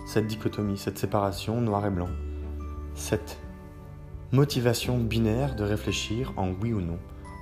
cette 0.07 0.27
dichotomie, 0.27 0.77
cette 0.77 0.99
séparation 0.99 1.61
noir 1.61 1.85
et 1.85 1.89
blanc, 1.89 2.09
cette 2.93 3.39
motivation 4.31 4.99
binaire 4.99 5.55
de 5.55 5.63
réfléchir 5.63 6.33
en 6.37 6.51
oui 6.61 6.73
ou 6.73 6.81
non, 6.81 6.99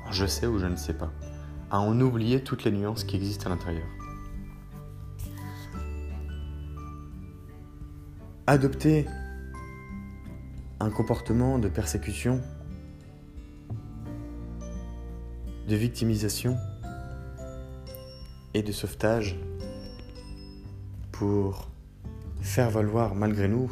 en 0.08 0.12
je 0.12 0.26
sais 0.26 0.48
ou 0.48 0.60
je 0.60 0.66
ne 0.66 0.78
sais 0.78 0.94
pas, 0.94 1.12
à 1.72 1.80
en 1.80 2.00
oublier 2.00 2.42
toutes 2.42 2.63
les 2.63 2.72
nuances 2.72 3.04
qui 3.04 3.18
existent 3.18 3.48
à 3.48 3.50
l'intérieur. 3.50 3.88
adopter 8.48 9.08
un 10.84 10.89
comportement 10.89 11.60
de 11.60 11.69
persécution, 11.69 12.41
de 15.67 15.76
victimisation 15.76 16.58
et 18.54 18.63
de 18.63 18.72
sauvetage 18.74 19.39
pour 21.13 21.69
faire 22.41 22.69
valoir 22.69 23.15
malgré 23.15 23.48
nous 23.48 23.72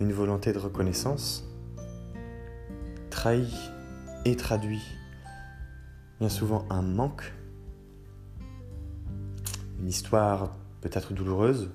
une 0.00 0.12
volonté 0.12 0.52
de 0.52 0.58
reconnaissance, 0.58 1.48
trahit 3.08 3.54
et 4.24 4.34
traduit 4.34 4.82
bien 6.18 6.28
souvent 6.28 6.66
un 6.70 6.82
manque, 6.82 7.32
une 9.78 9.88
histoire 9.88 10.56
peut-être 10.80 11.12
douloureuse, 11.12 11.70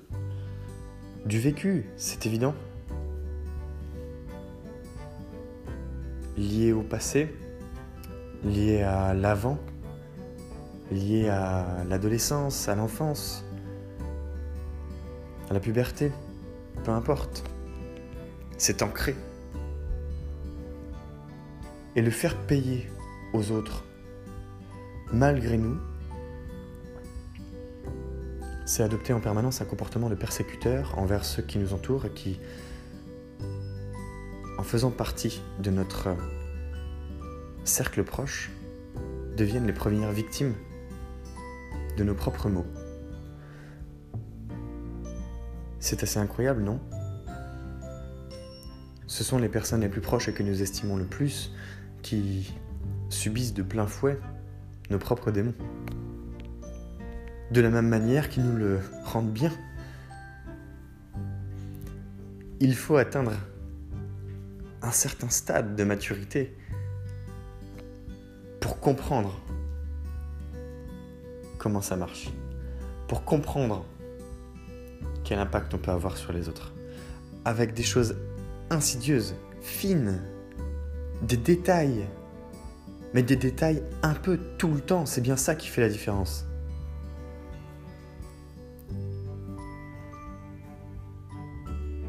du 1.24 1.38
vécu, 1.38 1.86
c'est 1.96 2.26
évident, 2.26 2.54
lié 6.38 6.72
au 6.72 6.82
passé, 6.82 7.34
lié 8.44 8.82
à 8.82 9.12
l'avant, 9.12 9.58
lié 10.92 11.28
à 11.28 11.84
l'adolescence, 11.88 12.68
à 12.68 12.76
l'enfance, 12.76 13.44
à 15.50 15.54
la 15.54 15.60
puberté, 15.60 16.12
peu 16.84 16.92
importe. 16.92 17.44
C'est 18.56 18.82
ancré. 18.82 19.14
Et 21.96 22.02
le 22.02 22.10
faire 22.10 22.36
payer 22.36 22.88
aux 23.34 23.50
autres, 23.50 23.84
malgré 25.12 25.58
nous, 25.58 25.76
c'est 28.64 28.82
adopter 28.82 29.12
en 29.12 29.20
permanence 29.20 29.60
un 29.60 29.64
comportement 29.64 30.10
de 30.10 30.14
persécuteur 30.14 30.98
envers 30.98 31.24
ceux 31.24 31.42
qui 31.42 31.58
nous 31.58 31.72
entourent 31.72 32.04
et 32.04 32.10
qui, 32.10 32.38
faisant 34.68 34.90
partie 34.90 35.40
de 35.60 35.70
notre 35.70 36.10
cercle 37.64 38.04
proche, 38.04 38.50
deviennent 39.34 39.66
les 39.66 39.72
premières 39.72 40.12
victimes 40.12 40.52
de 41.96 42.04
nos 42.04 42.14
propres 42.14 42.50
mots. 42.50 42.66
C'est 45.80 46.02
assez 46.02 46.18
incroyable, 46.18 46.62
non? 46.62 46.80
Ce 49.06 49.24
sont 49.24 49.38
les 49.38 49.48
personnes 49.48 49.80
les 49.80 49.88
plus 49.88 50.02
proches 50.02 50.28
et 50.28 50.34
que 50.34 50.42
nous 50.42 50.60
estimons 50.60 50.98
le 50.98 51.06
plus 51.06 51.54
qui 52.02 52.52
subissent 53.08 53.54
de 53.54 53.62
plein 53.62 53.86
fouet 53.86 54.20
nos 54.90 54.98
propres 54.98 55.30
démons. 55.30 55.54
De 57.52 57.62
la 57.62 57.70
même 57.70 57.88
manière 57.88 58.28
qu'ils 58.28 58.44
nous 58.44 58.58
le 58.58 58.80
rendent 59.04 59.32
bien. 59.32 59.50
Il 62.60 62.74
faut 62.74 62.98
atteindre 62.98 63.32
un 64.88 64.92
certain 64.92 65.28
stade 65.28 65.76
de 65.76 65.84
maturité 65.84 66.56
pour 68.58 68.80
comprendre 68.80 69.38
comment 71.58 71.82
ça 71.82 71.94
marche, 71.94 72.30
pour 73.06 73.22
comprendre 73.26 73.84
quel 75.24 75.40
impact 75.40 75.74
on 75.74 75.78
peut 75.78 75.90
avoir 75.90 76.16
sur 76.16 76.32
les 76.32 76.48
autres, 76.48 76.72
avec 77.44 77.74
des 77.74 77.82
choses 77.82 78.16
insidieuses, 78.70 79.34
fines, 79.60 80.22
des 81.20 81.36
détails, 81.36 82.08
mais 83.12 83.22
des 83.22 83.36
détails 83.36 83.82
un 84.02 84.14
peu 84.14 84.38
tout 84.56 84.72
le 84.72 84.80
temps, 84.80 85.04
c'est 85.04 85.20
bien 85.20 85.36
ça 85.36 85.54
qui 85.54 85.68
fait 85.68 85.82
la 85.82 85.90
différence. 85.90 86.46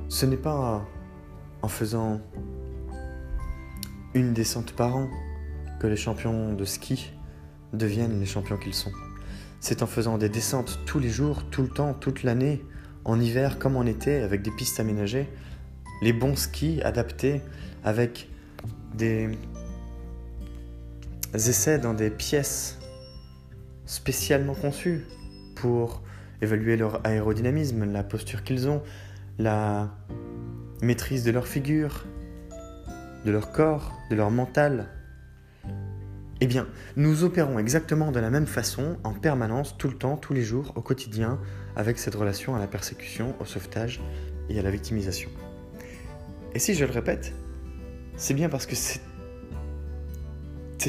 Ce 0.08 0.26
n'est 0.26 0.38
pas 0.38 0.88
en 1.62 1.68
faisant 1.68 2.22
une 4.14 4.34
descente 4.34 4.74
par 4.74 4.96
an 4.96 5.10
que 5.80 5.88
les 5.88 5.96
champions 5.96 6.54
de 6.54 6.66
ski 6.66 7.12
deviennent 7.74 8.20
les 8.20 8.26
champions 8.26 8.58
qu'ils 8.58 8.74
sont. 8.74 8.92
C'est 9.60 9.84
en 9.84 9.88
faisant 9.88 10.18
des 10.18 10.30
descentes 10.30 10.80
tous 10.86 11.00
les 11.00 11.10
jours, 11.10 11.44
tout 11.50 11.62
le 11.62 11.70
temps, 11.70 11.94
toute 11.94 12.24
l'année, 12.24 12.64
en 13.06 13.20
hiver 13.20 13.60
comme 13.60 13.76
en 13.76 13.86
été, 13.86 14.18
avec 14.18 14.42
des 14.42 14.52
pistes 14.52 14.80
aménagées, 14.80 15.30
les 16.02 16.14
bons 16.14 16.36
skis 16.36 16.82
adaptés, 16.82 17.42
avec 17.84 18.30
des 18.96 19.30
essais 21.34 21.80
dans 21.80 21.94
des 21.94 22.10
pièces 22.10 22.80
spécialement 23.86 24.56
conçues 24.56 25.06
pour 25.56 26.02
évaluer 26.42 26.78
leur 26.78 27.06
aérodynamisme, 27.06 27.92
la 27.92 28.04
posture 28.04 28.44
qu'ils 28.44 28.68
ont, 28.70 28.82
la 29.38 29.90
maîtrise 30.82 31.24
de 31.24 31.32
leur 31.32 31.48
figure, 31.48 32.06
de 33.26 33.32
leur 33.32 33.52
corps, 33.52 33.94
de 34.10 34.16
leur 34.16 34.32
mental, 34.32 34.88
eh 36.42 36.48
bien, 36.48 36.68
nous 36.96 37.24
opérons 37.24 37.60
exactement 37.60 38.12
de 38.12 38.20
la 38.20 38.30
même 38.30 38.48
façon, 38.48 38.98
en 39.04 39.14
permanence, 39.14 39.78
tout 39.78 39.90
le 39.90 39.96
temps, 39.96 40.16
tous 40.16 40.34
les 40.34 40.44
jours, 40.44 40.72
au 40.76 40.82
quotidien, 40.82 41.40
avec 41.76 42.00
cette 42.00 42.16
relation 42.16 42.56
à 42.56 42.60
la 42.60 42.68
persécution, 42.68 43.36
au 43.40 43.46
sauvetage 43.46 44.00
et 44.50 44.58
à 44.58 44.62
la 44.62 44.72
victimisation. 44.72 45.30
Et 46.54 46.60
si 46.60 46.76
je 46.76 46.86
le 46.86 46.92
répète, 46.92 47.34
c'est 48.16 48.34
bien 48.34 48.50
parce 48.50 48.66
que 48.66 48.76
c'est... 48.76 49.02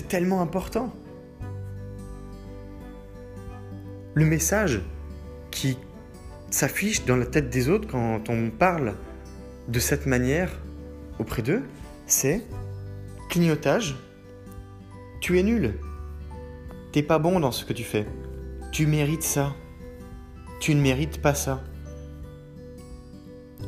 Tellement 0.08 0.40
important. 0.40 0.94
Le 4.14 4.24
message 4.24 4.80
qui 5.50 5.76
s'affiche 6.50 7.04
dans 7.04 7.16
la 7.16 7.26
tête 7.26 7.50
des 7.50 7.68
autres 7.68 7.86
quand 7.86 8.28
on 8.28 8.50
parle 8.50 8.94
de 9.68 9.78
cette 9.78 10.06
manière 10.06 10.50
auprès 11.18 11.42
d'eux, 11.42 11.62
c'est 12.12 12.46
clignotage, 13.29 13.96
tu 15.20 15.38
es 15.38 15.42
nul. 15.42 15.79
T'es 16.92 17.03
pas 17.03 17.18
bon 17.18 17.38
dans 17.38 17.53
ce 17.53 17.64
que 17.64 17.73
tu 17.73 17.85
fais. 17.85 18.07
Tu 18.73 18.87
mérites 18.87 19.23
ça. 19.23 19.55
Tu 20.59 20.75
ne 20.75 20.81
mérites 20.81 21.23
pas 21.23 21.35
ça. 21.35 21.62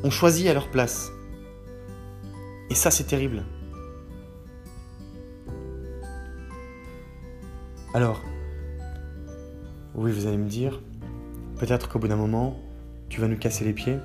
On 0.02 0.10
choisit 0.10 0.48
à 0.48 0.54
leur 0.54 0.70
place. 0.70 1.12
Et 2.70 2.74
ça, 2.74 2.90
c'est 2.90 3.04
terrible. 3.04 3.44
Alors, 7.94 8.22
oui, 9.94 10.10
vous 10.10 10.26
allez 10.26 10.38
me 10.38 10.48
dire, 10.48 10.80
peut-être 11.58 11.88
qu'au 11.88 11.98
bout 11.98 12.08
d'un 12.08 12.16
moment, 12.16 12.58
tu 13.10 13.20
vas 13.20 13.28
nous 13.28 13.36
casser 13.36 13.64
les 13.64 13.74
pieds, 13.74 13.98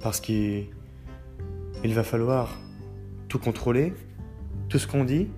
parce 0.00 0.20
qu'il 0.20 0.68
va 1.84 2.04
falloir 2.04 2.56
tout 3.30 3.38
contrôler, 3.38 3.94
tout 4.68 4.78
ce 4.78 4.86
qu'on 4.86 5.04
dit, 5.04 5.30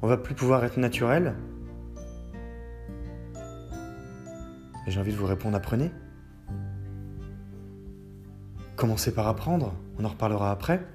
on 0.00 0.06
va 0.06 0.16
plus 0.16 0.34
pouvoir 0.34 0.64
être 0.64 0.78
naturel 0.78 1.34
Et 4.86 4.90
j'ai 4.90 5.00
envie 5.00 5.12
de 5.12 5.16
vous 5.16 5.26
répondre, 5.26 5.56
apprenez. 5.56 5.90
Commencez 8.76 9.14
par 9.14 9.26
apprendre, 9.28 9.74
on 9.98 10.04
en 10.04 10.08
reparlera 10.08 10.50
après. 10.50 10.86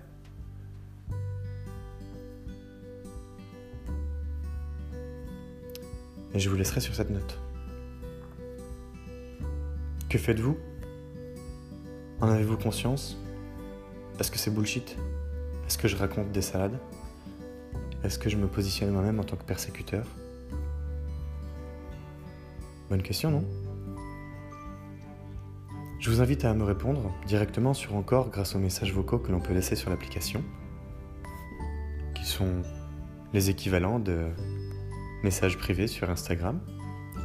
Et 6.33 6.39
je 6.39 6.49
vous 6.49 6.55
laisserai 6.55 6.81
sur 6.81 6.93
cette 6.93 7.09
note. 7.09 7.39
Que 10.07 10.19
faites-vous? 10.19 10.57
En 12.21 12.29
avez-vous 12.29 12.57
conscience? 12.57 13.17
Est-ce 14.19 14.29
que 14.29 14.37
c'est 14.37 14.51
bullshit? 14.51 14.95
Est-ce 15.69 15.77
que 15.77 15.87
je 15.87 15.95
raconte 15.97 16.31
des 16.31 16.41
salades? 16.41 16.79
Est-ce 18.03 18.17
que 18.17 18.27
je 18.27 18.37
me 18.37 18.47
positionne 18.47 18.89
moi-même 18.89 19.19
en 19.19 19.23
tant 19.23 19.35
que 19.35 19.43
persécuteur? 19.43 20.03
Bonne 22.89 23.03
question, 23.03 23.29
non? 23.29 23.45
Je 25.99 26.09
vous 26.09 26.21
invite 26.21 26.43
à 26.43 26.55
me 26.55 26.63
répondre 26.63 27.13
directement 27.27 27.75
sur 27.75 27.95
encore 27.95 28.31
grâce 28.31 28.55
aux 28.55 28.57
messages 28.57 28.91
vocaux 28.91 29.19
que 29.19 29.31
l'on 29.31 29.39
peut 29.39 29.53
laisser 29.53 29.75
sur 29.75 29.91
l'application, 29.91 30.43
qui 32.15 32.25
sont 32.25 32.63
les 33.33 33.51
équivalents 33.51 33.99
de 33.99 34.25
messages 35.21 35.59
privés 35.59 35.85
sur 35.85 36.09
Instagram. 36.09 36.59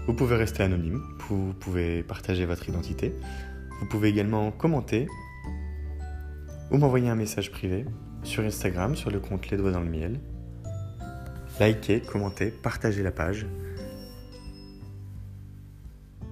Vous 0.06 0.12
pouvez 0.12 0.36
rester 0.36 0.62
anonyme, 0.62 1.00
vous 1.30 1.54
pouvez 1.54 2.02
partager 2.02 2.44
votre 2.44 2.68
identité, 2.68 3.14
vous 3.80 3.86
pouvez 3.86 4.10
également 4.10 4.52
commenter 4.52 5.08
ou 6.70 6.76
m'envoyer 6.76 7.08
un 7.08 7.16
message 7.16 7.50
privé 7.50 7.86
sur 8.24 8.42
Instagram 8.42 8.96
sur 8.96 9.10
le 9.10 9.20
compte 9.20 9.50
Les 9.50 9.56
Doigts 9.56 9.72
dans 9.72 9.80
le 9.80 9.90
Miel 9.90 10.18
likez, 11.60 12.00
commentez, 12.00 12.50
partagez 12.50 13.02
la 13.02 13.12
page. 13.12 13.46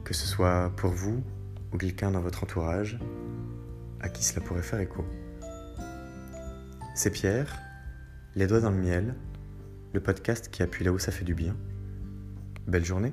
Que 0.04 0.14
ce 0.14 0.26
soit 0.26 0.72
pour 0.76 0.90
vous 0.90 1.22
ou 1.72 1.78
quelqu'un 1.78 2.10
dans 2.10 2.20
votre 2.20 2.42
entourage 2.42 2.98
à 4.00 4.08
qui 4.08 4.24
cela 4.24 4.44
pourrait 4.44 4.62
faire 4.62 4.80
écho. 4.80 5.04
C'est 6.94 7.10
Pierre, 7.10 7.58
Les 8.34 8.46
Doigts 8.46 8.60
dans 8.60 8.70
le 8.70 8.78
Miel, 8.78 9.14
le 9.92 10.00
podcast 10.00 10.48
qui 10.50 10.62
appuie 10.62 10.84
là 10.84 10.92
où 10.92 10.98
ça 10.98 11.12
fait 11.12 11.24
du 11.24 11.34
bien. 11.34 11.56
Belle 12.66 12.84
journée 12.84 13.12